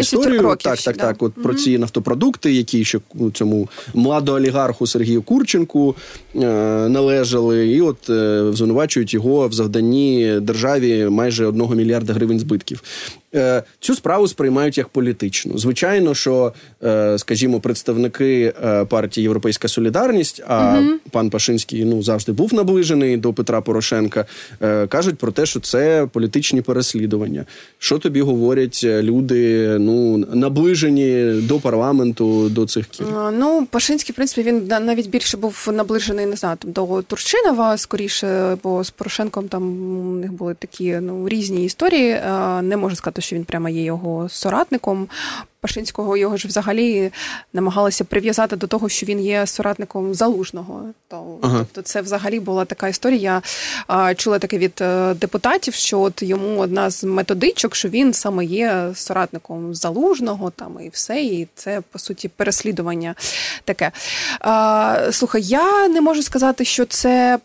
історію. 0.00 0.42
Років, 0.42 0.70
так, 0.70 0.78
так, 0.78 0.96
да. 0.96 1.02
так. 1.02 1.22
От 1.22 1.34
про 1.34 1.54
ці 1.54 1.78
нафтопродукти 1.78 2.17
нафтопродукти, 2.18 2.52
які 2.52 2.84
ще 2.84 3.00
цьому 3.32 3.68
младоолігарху 3.94 4.86
Сергію 4.86 5.22
Курченку 5.22 5.96
е, 6.34 6.38
належали, 6.88 7.68
і 7.68 7.80
от 7.80 8.10
е, 8.10 8.44
звинувачують 8.52 9.14
його 9.14 9.48
в 9.48 9.52
завданні 9.52 10.40
державі 10.40 11.08
майже 11.08 11.46
одного 11.46 11.74
мільярда 11.74 12.12
гривень 12.12 12.40
збитків. 12.40 12.82
Е, 13.34 13.62
цю 13.80 13.94
справу 13.94 14.28
сприймають 14.28 14.78
як 14.78 14.88
політичну. 14.88 15.58
Звичайно, 15.58 16.14
що, 16.14 16.52
скажімо, 17.16 17.60
представники 17.60 18.52
партії 18.88 19.22
Європейська 19.22 19.68
Солідарність, 19.68 20.42
а 20.46 20.78
угу. 20.78 20.90
пан 21.10 21.30
Пашинський 21.30 21.84
ну 21.84 22.02
завжди 22.02 22.32
був 22.32 22.54
наближений 22.54 23.16
до 23.16 23.32
Петра 23.32 23.60
Порошенка, 23.60 24.24
кажуть 24.88 25.18
про 25.18 25.32
те, 25.32 25.46
що 25.46 25.60
це 25.60 26.08
політичні 26.12 26.62
переслідування. 26.62 27.44
Що 27.78 27.98
тобі 27.98 28.20
говорять 28.20 28.84
люди, 28.84 29.68
ну 29.78 30.18
наближені 30.18 31.42
до 31.42 31.58
парламенту, 31.58 32.07
до 32.50 32.66
цих 32.66 32.86
кіл? 32.86 33.06
Ну, 33.32 33.66
Пашинський, 33.70 34.12
в 34.12 34.16
принципі, 34.16 34.42
він 34.42 34.66
навіть 34.66 35.10
більше 35.10 35.36
був 35.36 35.68
наближений 35.72 36.26
не 36.26 36.36
знаю, 36.36 36.56
там, 36.56 36.72
до 36.72 37.02
Турчинова, 37.02 37.76
скоріше, 37.76 38.58
бо 38.62 38.84
з 38.84 38.90
Порошенком 38.90 39.48
там 39.48 39.62
у 40.10 40.14
них 40.14 40.32
були 40.32 40.54
такі 40.54 40.98
ну 41.00 41.28
різні 41.28 41.64
історії. 41.64 42.20
Не 42.62 42.76
можу 42.76 42.96
сказати, 42.96 43.22
що 43.22 43.36
він 43.36 43.44
прямо 43.44 43.68
є 43.68 43.82
його 43.82 44.28
соратником. 44.28 45.08
Пашинського 45.60 46.16
його 46.16 46.36
ж 46.36 46.48
взагалі 46.48 47.12
намагалися 47.52 48.04
прив'язати 48.04 48.56
до 48.56 48.66
того, 48.66 48.88
що 48.88 49.06
він 49.06 49.20
є 49.20 49.46
соратником 49.46 50.14
залужного. 50.14 50.84
То, 51.08 51.38
ага. 51.42 51.58
Тобто, 51.58 51.82
це 51.82 52.02
взагалі 52.02 52.40
була 52.40 52.64
така 52.64 52.88
історія. 52.88 53.42
Я 53.88 54.14
чула 54.14 54.38
таке 54.38 54.58
від 54.58 54.72
е, 54.80 55.14
депутатів, 55.14 55.74
що 55.74 56.00
от 56.00 56.22
йому 56.22 56.58
одна 56.58 56.90
з 56.90 57.04
методичок, 57.04 57.74
що 57.74 57.88
він 57.88 58.12
саме 58.12 58.44
є 58.44 58.90
соратником 58.94 59.74
залужного, 59.74 60.50
там 60.50 60.78
і 60.84 60.88
все, 60.88 61.22
і 61.22 61.48
це 61.54 61.82
по 61.92 61.98
суті 61.98 62.28
переслідування 62.28 63.14
таке. 63.64 63.90
А, 64.40 65.08
Слухай, 65.12 65.42
я 65.42 65.88
не 65.88 66.00
можу 66.00 66.22
сказати, 66.22 66.64
що 66.64 66.84
це 66.84 67.38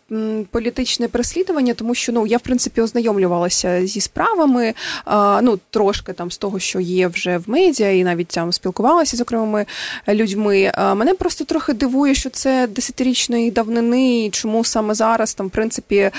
політичне 0.50 1.08
переслідування, 1.08 1.74
тому 1.74 1.94
що 1.94 2.12
ну 2.12 2.26
я 2.26 2.36
в 2.36 2.40
принципі 2.40 2.80
ознайомлювалася 2.80 3.86
зі 3.86 4.00
справами. 4.00 4.74
А, 5.04 5.40
Ну 5.42 5.58
трошки 5.70 6.12
там 6.12 6.30
з 6.30 6.38
того, 6.38 6.58
що 6.58 6.80
є 6.80 7.08
вже 7.08 7.38
в 7.38 7.50
медіа. 7.50 7.90
і 7.90 8.03
навіть 8.04 8.28
там 8.28 8.52
спілкувалася 8.52 9.16
з 9.16 9.20
окремими 9.20 9.66
людьми. 10.08 10.72
Мене 10.78 11.14
просто 11.14 11.44
трохи 11.44 11.72
дивує, 11.72 12.14
що 12.14 12.30
це 12.30 12.66
десятирічної 12.66 13.50
давнини, 13.50 14.24
і 14.24 14.30
чому 14.30 14.64
саме 14.64 14.94
зараз 14.94 15.34
там, 15.34 15.46
в 15.46 15.50
принципі, 15.50 16.10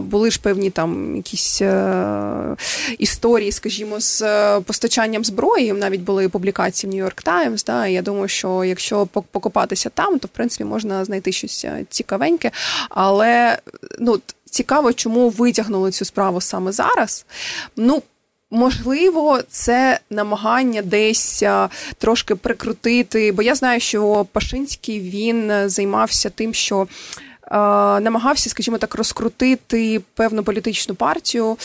були 0.00 0.30
ж 0.30 0.40
певні 0.40 0.70
там 0.70 1.16
якісь 1.16 1.62
е, 1.62 2.56
історії, 2.98 3.52
скажімо, 3.52 4.00
з 4.00 4.22
е, 4.22 4.60
постачанням 4.60 5.24
зброї. 5.24 5.72
Навіть 5.72 6.00
були 6.00 6.28
публікації 6.28 6.90
в 6.90 6.94
Нью-Йорк 6.94 7.22
Таймс. 7.22 7.64
Да, 7.64 7.86
Я 7.86 8.02
думаю, 8.02 8.28
що 8.28 8.64
якщо 8.64 9.06
покопатися 9.06 9.90
там, 9.90 10.18
то 10.18 10.28
в 10.28 10.30
принципі 10.30 10.64
можна 10.64 11.04
знайти 11.04 11.32
щось 11.32 11.64
е, 11.64 11.84
цікавеньке. 11.90 12.50
Але 12.88 13.58
ну. 13.98 14.20
Цікаво, 14.52 14.92
чому 14.92 15.28
витягнули 15.28 15.90
цю 15.90 16.04
справу 16.04 16.40
саме 16.40 16.72
зараз. 16.72 17.26
Ну, 17.76 18.02
Можливо, 18.54 19.40
це 19.48 20.00
намагання 20.10 20.82
десь 20.82 21.42
трошки 21.98 22.34
прикрутити, 22.34 23.32
бо 23.32 23.42
я 23.42 23.54
знаю, 23.54 23.80
що 23.80 24.26
Пашинський 24.32 25.00
він 25.00 25.52
займався 25.68 26.30
тим, 26.30 26.54
що 26.54 26.86
намагався, 28.00 28.50
скажімо 28.50 28.78
так, 28.78 28.94
розкрутити 28.94 30.00
певну 30.14 30.42
політичну 30.42 30.94
партію. 30.94 31.56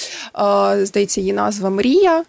Здається, 0.81 1.21
її 1.21 1.33
назва 1.33 1.69
Мрія. 1.69 2.23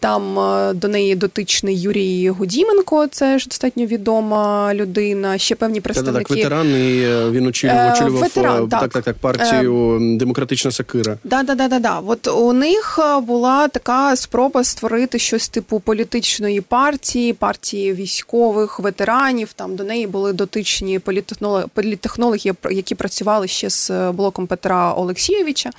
Там 0.00 0.34
до 0.74 0.88
неї 0.88 1.14
дотичний 1.14 1.80
Юрій 1.80 2.30
Гудіменко, 2.30 3.06
це 3.06 3.38
ж 3.38 3.46
достатньо 3.48 3.86
відома 3.86 4.74
людина. 4.74 5.38
Ще 5.38 5.54
певні 5.54 5.80
представники. 5.80 6.18
Так, 6.18 6.28
так, 6.28 6.36
ветеран, 6.36 6.66
і 6.66 7.02
е, 7.02 7.30
він 7.30 7.46
очолював, 7.46 7.96
е, 8.02 8.08
Ветеран, 8.08 8.64
е, 8.64 8.68
так. 8.68 8.80
так, 8.80 8.92
так, 8.92 9.04
так, 9.04 9.16
партію 9.16 9.98
Демократична 10.18 10.70
Сакира. 10.70 11.18
Да, 11.24 11.42
да, 11.42 11.54
да, 11.54 11.68
да, 11.68 11.78
да. 11.78 12.00
От 12.06 12.28
у 12.28 12.52
них 12.52 12.98
була 13.22 13.68
така 13.68 14.16
спроба 14.16 14.64
створити 14.64 15.18
щось 15.18 15.48
типу 15.48 15.80
політичної 15.80 16.60
партії, 16.60 17.32
партії 17.32 17.92
військових 17.92 18.80
ветеранів. 18.80 19.52
Там 19.52 19.76
до 19.76 19.84
неї 19.84 20.06
були 20.06 20.32
дотичні 20.32 20.98
політтехнологи, 20.98 21.64
політтехнологи 21.74 22.52
які 22.76 22.94
працювали 22.94 23.48
ще 23.48 23.70
з 23.70 23.90
е, 23.90 24.12
блоком 24.12 24.46
Петра 24.46 24.94
Олексійовича. 24.94 25.70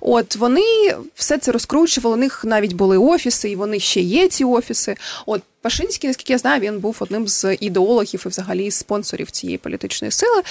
От 0.00 0.36
вони 0.36 0.94
все 1.14 1.38
це 1.38 1.52
розкручували. 1.52 2.16
У 2.16 2.18
них 2.18 2.44
навіть 2.44 2.72
були 2.72 2.98
офіси, 2.98 3.50
і 3.50 3.56
вони 3.56 3.80
ще 3.80 4.00
є 4.00 4.28
ці 4.28 4.44
офіси. 4.44 4.96
От 5.26 5.42
Пашинський, 5.60 6.08
наскільки 6.08 6.32
я 6.32 6.38
знаю, 6.38 6.60
він 6.60 6.78
був 6.78 6.96
одним 7.00 7.28
з 7.28 7.56
ідеологів 7.60 8.22
і 8.26 8.28
взагалі 8.28 8.70
спонсорів 8.70 9.30
цієї 9.30 9.58
політичної 9.58 10.12
сили. 10.12 10.42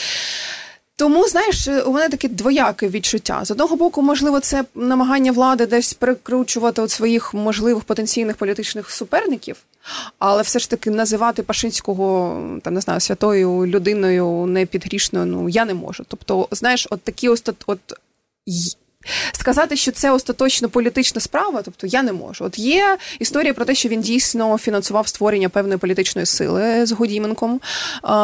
Тому, 0.97 1.27
знаєш, 1.27 1.67
у 1.67 1.91
мене 1.91 2.10
таке 2.10 2.27
двояке 2.27 2.88
відчуття. 2.89 3.45
З 3.45 3.51
одного 3.51 3.75
боку, 3.75 4.01
можливо, 4.01 4.39
це 4.39 4.63
намагання 4.75 5.31
влади 5.31 5.65
десь 5.65 5.93
перекручувати 5.93 6.81
от 6.81 6.91
своїх 6.91 7.34
можливих 7.34 7.84
потенційних 7.84 8.38
політичних 8.38 8.91
суперників, 8.91 9.58
але 10.19 10.41
все 10.41 10.60
ж 10.60 10.69
таки 10.69 10.89
називати 10.89 11.43
Пашинського 11.43 12.41
там 12.63 12.73
не 12.73 12.81
знаю 12.81 12.99
святою 12.99 13.65
людиною 13.65 14.45
непідгрішною, 14.45 15.25
ну 15.25 15.49
я 15.49 15.65
не 15.65 15.73
можу. 15.73 16.05
Тобто, 16.08 16.47
знаєш, 16.51 16.88
от 16.89 17.01
такі 17.01 17.29
от, 17.29 17.63
от 17.67 17.79
Сказати, 19.32 19.76
що 19.76 19.91
це 19.91 20.12
остаточно 20.12 20.70
політична 20.70 21.22
справа, 21.22 21.62
тобто 21.62 21.88
я 21.88 22.04
не 22.04 22.13
можу. 22.13 22.46
От 22.46 22.60
є 22.60 22.98
історія 23.20 23.54
про 23.54 23.65
те, 23.65 23.76
що 23.76 23.89
він 23.89 24.02
дійсно 24.02 24.58
фінансував 24.58 25.08
створення 25.08 25.50
певної 25.50 25.78
політичної 25.78 26.26
сили 26.26 26.86
з 26.86 26.91
Годіменком. 26.91 27.62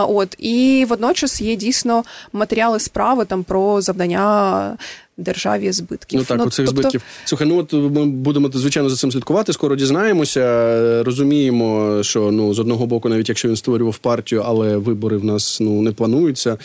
От 0.08 0.36
і 0.38 0.86
водночас 0.90 1.42
є 1.42 1.56
дійсно 1.56 2.04
матеріали 2.34 2.80
справи 2.80 3.26
там 3.26 3.44
про 3.44 3.82
завдання 3.82 4.78
державі 5.22 5.72
збитків. 5.72 6.20
Ну 6.20 6.26
так, 6.26 6.38
ну, 6.38 6.46
оцих 6.46 6.66
тобто... 6.66 6.82
збитків. 6.82 7.02
Слухай, 7.26 7.48
ну 7.48 7.58
от 7.58 7.74
ми 7.74 8.06
будемо 8.06 8.50
звичайно 8.54 8.90
за 8.90 8.96
цим 8.96 9.12
слідкувати. 9.12 9.54
Скоро 9.54 9.76
дізнаємося. 9.76 11.04
Розуміємо, 11.04 12.00
що 12.04 12.32
ну 12.32 12.54
з 12.54 12.60
одного 12.60 12.86
боку, 12.86 13.10
навіть 13.10 13.30
якщо 13.30 13.48
він 13.48 13.56
створював 13.56 13.98
партію, 13.98 14.44
але 14.46 14.78
вибори 14.78 15.18
в 15.18 15.26
нас 15.26 15.60
ну 15.62 15.82
не 15.82 15.92
плануються. 15.92 16.58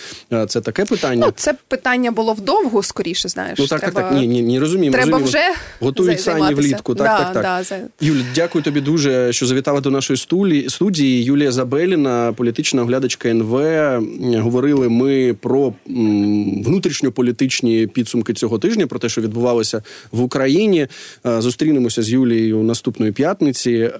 Це 0.49 0.61
таке 0.61 0.85
питання. 0.85 1.27
Ну, 1.27 1.33
Це 1.37 1.55
питання 1.69 2.11
було 2.11 2.33
вдовго, 2.33 2.83
скоріше. 2.83 3.29
Знаєш, 3.29 3.59
ну 3.59 3.66
так, 3.66 3.81
Треба... 3.81 4.01
так, 4.01 4.11
так. 4.11 4.19
Ні, 4.19 4.27
ні, 4.27 4.42
ні 4.42 4.59
розуміємо. 4.59 4.97
Треба 4.97 5.19
розуміємо. 5.19 5.53
вже 5.53 5.61
готують 5.81 6.21
сані 6.21 6.55
влітку. 6.55 6.95
Так, 6.95 7.07
да, 7.07 7.19
так, 7.19 7.33
так. 7.35 7.42
Да, 7.42 7.62
за... 7.62 7.81
Юль, 8.01 8.21
дякую 8.35 8.64
тобі 8.64 8.81
дуже, 8.81 9.33
що 9.33 9.47
завітала 9.47 9.81
до 9.81 9.90
нашої 9.90 10.16
студії. 10.69 11.25
Юлія 11.25 11.53
Забеліна, 11.53 12.33
політична 12.37 12.83
оглядачка 12.83 13.29
НВ. 13.29 13.53
Говорили 14.42 14.88
ми 14.88 15.35
про 15.35 15.73
внутрішньополітичні 16.64 17.87
підсумки 17.87 18.35
цього 18.35 18.46
цього 18.47 18.59
тижня 18.59 18.87
про 18.87 18.99
те, 18.99 19.09
що 19.09 19.21
відбувалося 19.21 19.83
в 20.13 20.21
Україні. 20.23 20.87
Е, 21.27 21.41
зустрінемося 21.41 22.03
з 22.03 22.11
Юлією 22.11 22.63
наступної 22.63 23.13
п'ятниці. 23.13 23.91